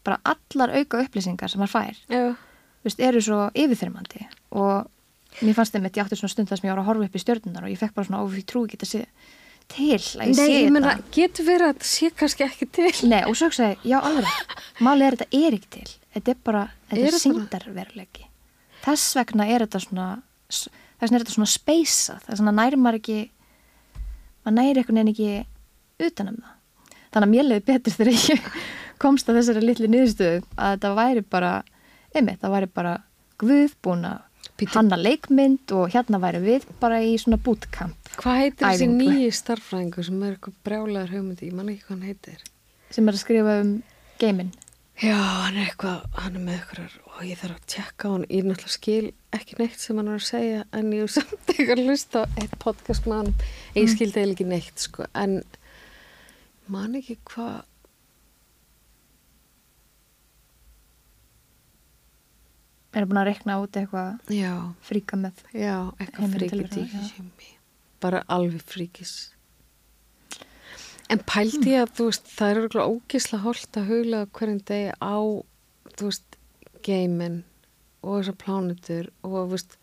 [0.06, 4.28] bara allar auka upplýsingar sem maður fær, já, þú veist, eru svo yfirþyrmandi.
[4.58, 7.08] Og mér fannst þeim að ég átti svona stund þar sem ég var að horfa
[7.10, 9.04] upp í stjörnunar og ég fekk bara svona, ó, ég trú ekki að sé
[9.68, 11.12] til að ég Nei, sé ég meina, þetta.
[11.18, 12.92] getur verið að þetta sé kannski ekki til?
[13.12, 16.38] Nei, og svo hugsaði, ég, já, alveg, málið er þetta er ekki til, þetta er
[16.48, 18.28] bara, þetta Er er þetta síndarveruleiki.
[18.86, 20.06] Þess vegna er þetta svona,
[20.48, 20.70] þess
[21.04, 23.18] vegna er þetta svona speysað, þess vegna næri maður ekki,
[24.48, 26.54] maður næri einhvern veginn ekki utanum það.
[27.08, 28.48] Þannig að mér leiði betur þegar ég
[29.04, 31.52] komst að þessari litlu niðurstöðu að þetta væri bara,
[32.16, 32.94] einmitt, það væri bara
[33.42, 34.24] guð búin að
[34.58, 34.74] Bíddu.
[34.74, 40.08] hanna leikmynd og hérna væri við bara í svona bootcamp Hvað heitir þessi nýji starffræðingur
[40.08, 42.40] sem er eitthvað brjálegar hugmyndi, ég man ekki hvað hann heitir
[42.96, 43.76] sem er að skrifa um
[44.18, 44.50] geiminn.
[44.98, 48.48] Já, hann er eitthvað, hann er með eitthvað og ég þarf að tjekka hann, ég
[48.48, 51.82] náttúrulega skil ekki neitt sem hann er að segja en ég hef samt ekki að
[51.86, 53.30] hlusta á eitt podcast með hann,
[53.78, 55.36] ég skildi eiginlega ekki neitt sko, en
[56.74, 57.60] man ekki hvað
[62.98, 64.22] Er búin að rekna út eitthvað
[64.82, 65.42] fríka með.
[65.54, 67.50] já, eitthvað mig.
[68.02, 69.12] Bara alveg fríkis.
[71.08, 74.90] En pældi ég að, þú veist, það er okkur ógisla holt að hugla hverjum degi
[75.00, 75.18] á,
[75.96, 76.38] þú veist,
[76.84, 77.38] geimin
[78.04, 79.78] og þessar plánutur og, þú veist,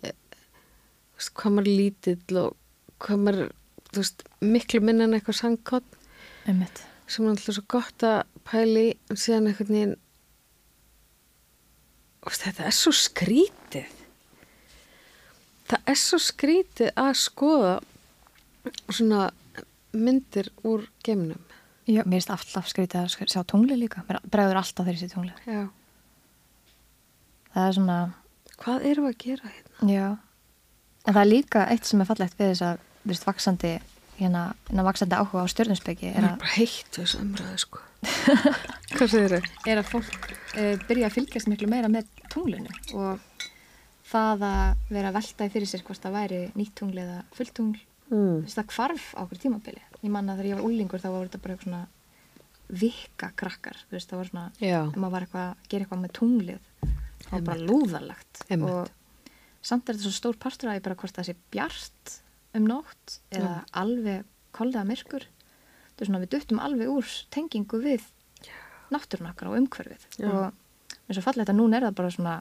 [0.00, 2.56] e, þú veist, hvað maður lítill og
[3.04, 3.52] hvað maður,
[3.90, 6.00] þú veist, miklu minna en eitthvað sangkott
[6.46, 6.82] Einmitt.
[7.06, 9.96] sem er alltaf svo gott að pæli en síðan einhvern veginn
[12.26, 13.92] og þetta er svo skrítið
[15.70, 17.74] það er svo skrítið að skoða
[18.88, 19.26] svona
[19.96, 21.42] myndir úr geimnum
[21.86, 24.00] Já, mér finnst alltaf skrítið að sjá tungli líka.
[24.08, 25.34] Mér bregður alltaf þegar ég sé tungli.
[25.46, 25.60] já.
[27.54, 27.98] Það er svona,
[28.60, 29.90] hvað við að gera hérna?
[29.92, 30.06] já.
[31.06, 33.70] En það er líka eitt sem er fallegt við þess að, þú veist, vaksandi,
[34.18, 35.50] hérna, hérna vaksandi áhuga á
[36.10, 37.82] það er er að, bara heitt þessu umræðu sko
[38.96, 39.50] hvað segir þau?
[39.70, 40.26] er að fólk
[40.58, 43.22] uh, byrja að fylgjast miklu meira með tunglinu og
[44.10, 47.54] það að vera að velta í fyrir sér hvort það væri nýtt tungli eða fullt
[47.60, 48.42] tungl, þú Mm.
[48.44, 49.80] veist, það hvarf á okkur tímabili.
[50.02, 51.86] Ég manna þegar ég var úlingur þá var þetta bara eitthvað svona
[52.66, 56.02] vika krakkar, þú veist, það var svona já, ef maður var eitthvað að gera eitthvað
[56.02, 56.70] með tunglið
[57.26, 58.90] það var bara lúðalagt og
[59.66, 62.16] samt er þetta svo stór partur að ég bara hvort það sé bjart
[62.56, 64.26] um nótt eða alveg
[64.56, 65.26] kollega myrkur.
[65.26, 68.04] Þetta er svona við duttum alveg úr tengingu við
[68.94, 70.06] náttúrun okkar og umhverfið.
[70.20, 70.28] Já.
[70.30, 72.34] og eins og fallegt að núna er það bara svona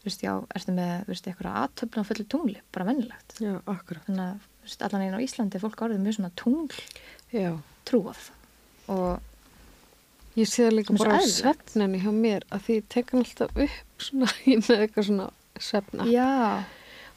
[0.00, 3.52] þú veist, já, ertu með, þú veist, eitthvað aðtöfla á fullu tungli, bara vennilegt já,
[3.66, 4.04] akkurat.
[4.06, 4.55] Þannig að, þú veist,
[4.86, 6.80] allan einn á Íslandi er fólk orðið mjög svona tungl
[7.32, 7.50] já,
[7.88, 8.22] trúað
[8.92, 9.20] og
[10.36, 13.22] ég sé það líka er bara á svefninu hjá mér að því ég tek hann
[13.24, 16.06] alltaf upp svona, ég með eitthvað svona svefna.
[16.12, 16.64] Já,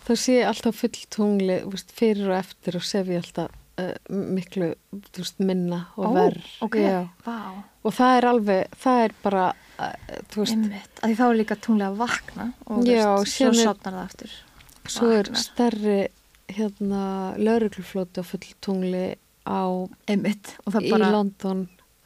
[0.07, 3.95] þá sé ég alltaf full tungli veist, fyrir og eftir og sef ég alltaf uh,
[4.09, 4.69] miklu
[5.17, 7.01] veist, minna og ó, verð ok, Já.
[7.25, 7.39] vá.
[7.83, 9.43] Og það er alveg, það er bara
[10.35, 13.59] veist, Einmitt, að því þá er líka tunglega að vakna og Já, veist, svo er-
[13.59, 14.37] sopnar það aftur.
[14.89, 15.43] svo er vaknar.
[15.43, 15.99] stærri
[16.49, 17.01] hérna
[17.37, 19.61] laurugluflóti á full tungli á
[20.09, 21.65] það í London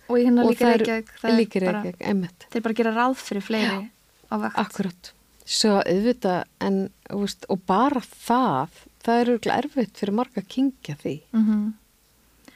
[0.10, 3.92] og hérna og það er- er bara, Reykjavík, einmitt þeir bara gera ráð fyrir fleiri
[4.32, 4.58] á vakt.
[4.58, 5.12] Akkurat.
[5.46, 8.70] Svo auðvitað en, veist, og bara það,
[9.04, 11.16] það er auðvitað erfitt fyrir marga að kingja því.
[11.34, 11.74] Mm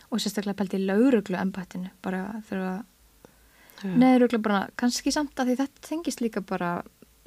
[0.10, 2.86] Og sérstaklega pælt í lauruglu embættinu, bara þurfa,
[3.84, 3.90] Já.
[3.92, 6.82] neður lauruglu bara, kannski samt að því þetta tengist líka bara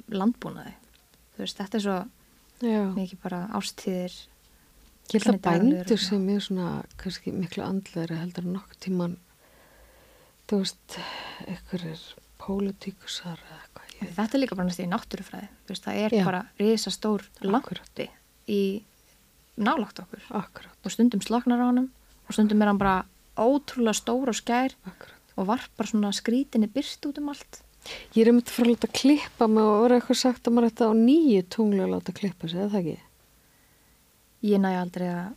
[0.09, 0.73] landbúnaði.
[1.35, 1.97] Þú veist, þetta er svo
[2.65, 2.81] Já.
[2.95, 4.15] mikið bara ástíðir.
[5.11, 6.69] Ég held að bændur sem er svona,
[7.01, 9.17] kannski miklu andlegri heldur en nokkuð tíman,
[10.47, 10.99] þú veist,
[11.51, 12.03] ykkur er
[12.41, 13.95] pólitíkusar eða eitthvað.
[14.01, 15.49] Ég, Þetta er líka bara næst í náttúrufræði.
[15.69, 16.23] Veist, það er Já.
[16.25, 18.07] bara risastór lampi
[18.49, 18.61] í
[19.61, 20.23] nálagt okkur.
[20.31, 21.89] akkurat, og stundum sloknar á honum
[22.27, 23.05] og stundum er hann bara
[23.35, 25.19] ótrúlega stór og skær akkurat.
[25.37, 27.61] og varpar svona skrítinni byrst út um allt
[28.13, 30.69] Ég er um þetta fyrir að láta klippa mig og voru eitthvað sagt að maður
[30.69, 32.97] ætti á nýju tunglu að láta klippa sig, eða það ekki?
[34.45, 35.33] Ég næ aldrei að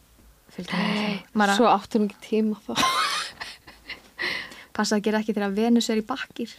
[0.55, 1.19] fylgja með.
[1.35, 2.73] Maður Svo áttum ekki tíma þá.
[4.77, 6.55] passa að gera ekki þegar Venus er í bakkir.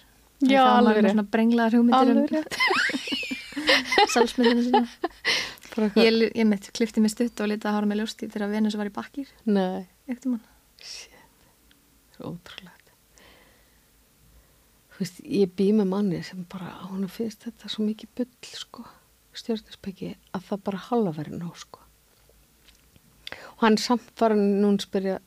[0.46, 1.14] Já, alveg rétt.
[1.16, 2.58] svona brenglaðar hugmyndir Alveg um rétt.
[4.14, 4.86] salsmyndinu sína.
[6.00, 8.88] Ég, ég mitt klifti mig stutt og lítið að hára með ljósti þegar Venus var
[8.90, 9.32] í bakkir.
[9.48, 10.46] Nei, Ekkert um hann.
[12.16, 12.92] það er ótrúlegt.
[14.96, 18.86] Þú veist, ég bý með manni sem bara, hún finnst þetta svo mikið bull, sko,
[19.36, 21.84] stjórnarspeki, að það bara halva verið nóg, sko.
[23.56, 25.20] Og hann samt var núna spyrja,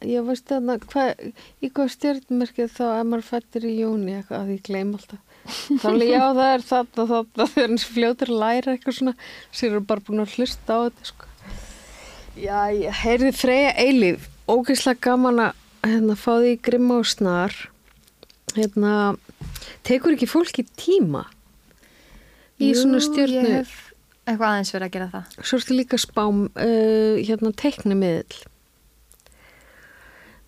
[0.00, 1.26] ég veist þarna, hvað,
[1.60, 5.20] í hvað stjórnmerkið þá að maður fættir í júni, eitthvað að ég gleym alltaf.
[5.82, 9.14] Þá alveg, já, það er þarna, þarna, þegar hans fljótur að læra eitthvað svona,
[9.52, 11.30] sér eru bara búin að hlusta á þetta, sko.
[12.36, 17.54] Já, ég heyrði Freyja Eilíf, ógeðslega gaman að hérna, fá því grimma og snar.
[18.56, 18.92] Hérna,
[19.86, 21.26] tekur ekki fólki tíma
[22.56, 23.60] í svona stjörnu?
[24.26, 25.34] Eitthvað aðeins verið að gera það.
[25.46, 28.38] Svo ertu líka spám, uh, hérna, teiknimiðl.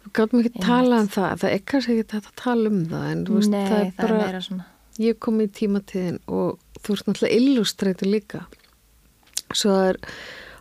[0.03, 0.65] Við gátum ekki Einmitt.
[0.67, 3.63] tala um það, það er kannski ekki að tala um það, en þú veist, Nei,
[3.69, 4.67] það er bara, meira svona.
[4.99, 8.41] ég kom í tímatíðin og þú ert náttúrulega illustræti líka.
[9.55, 10.01] Svo það er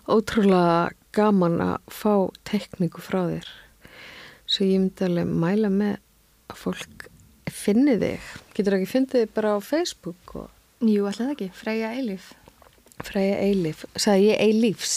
[0.07, 0.77] ótrúlega
[1.17, 2.13] gaman að fá
[2.47, 3.47] tekníku frá þér.
[4.47, 5.95] Svo ég myndi alveg mæla með
[6.53, 7.07] að fólk
[7.51, 8.27] finni þig.
[8.55, 10.53] Getur ekki fyndið þig bara á Facebook og
[10.85, 11.47] Jú, alltaf ekki.
[11.57, 12.35] Freyja Eilif.
[13.05, 13.83] Freyja Eilif.
[13.99, 14.95] Sagði ég Eilífs?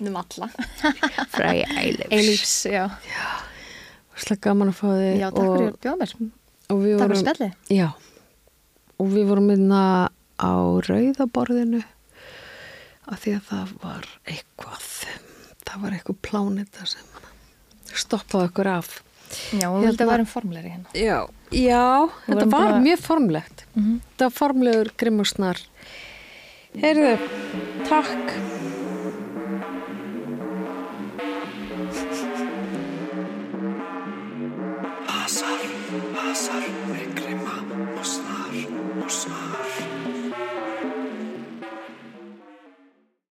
[0.00, 0.48] Um alla.
[1.34, 2.10] Freyja Eilífs.
[2.14, 2.84] Eilifs, já.
[4.16, 5.14] Slega gaman að fá þig.
[5.20, 6.14] Já, takk fyrir að bjóða mér.
[6.72, 7.56] Og við Takk fyrir vorum, spjallið.
[7.74, 7.88] já.
[9.02, 9.80] Og við vorum minna
[10.38, 10.52] á
[10.88, 11.82] rauðaborðinu
[13.10, 14.86] af því að það var eitthvað,
[15.66, 17.10] það var eitthvað plánita sem
[17.94, 18.94] stoppaði okkur af.
[19.58, 20.94] Já, og Hérna- að vera um formleiri hérna.
[20.94, 21.18] Já,
[21.50, 21.82] já,
[22.28, 23.64] þetta var mjög formlegt.
[23.74, 23.98] Mhm.
[24.14, 25.60] Þetta var formlegur grimmursnar.
[26.74, 27.14] Heyrðu,
[27.86, 28.53] takk.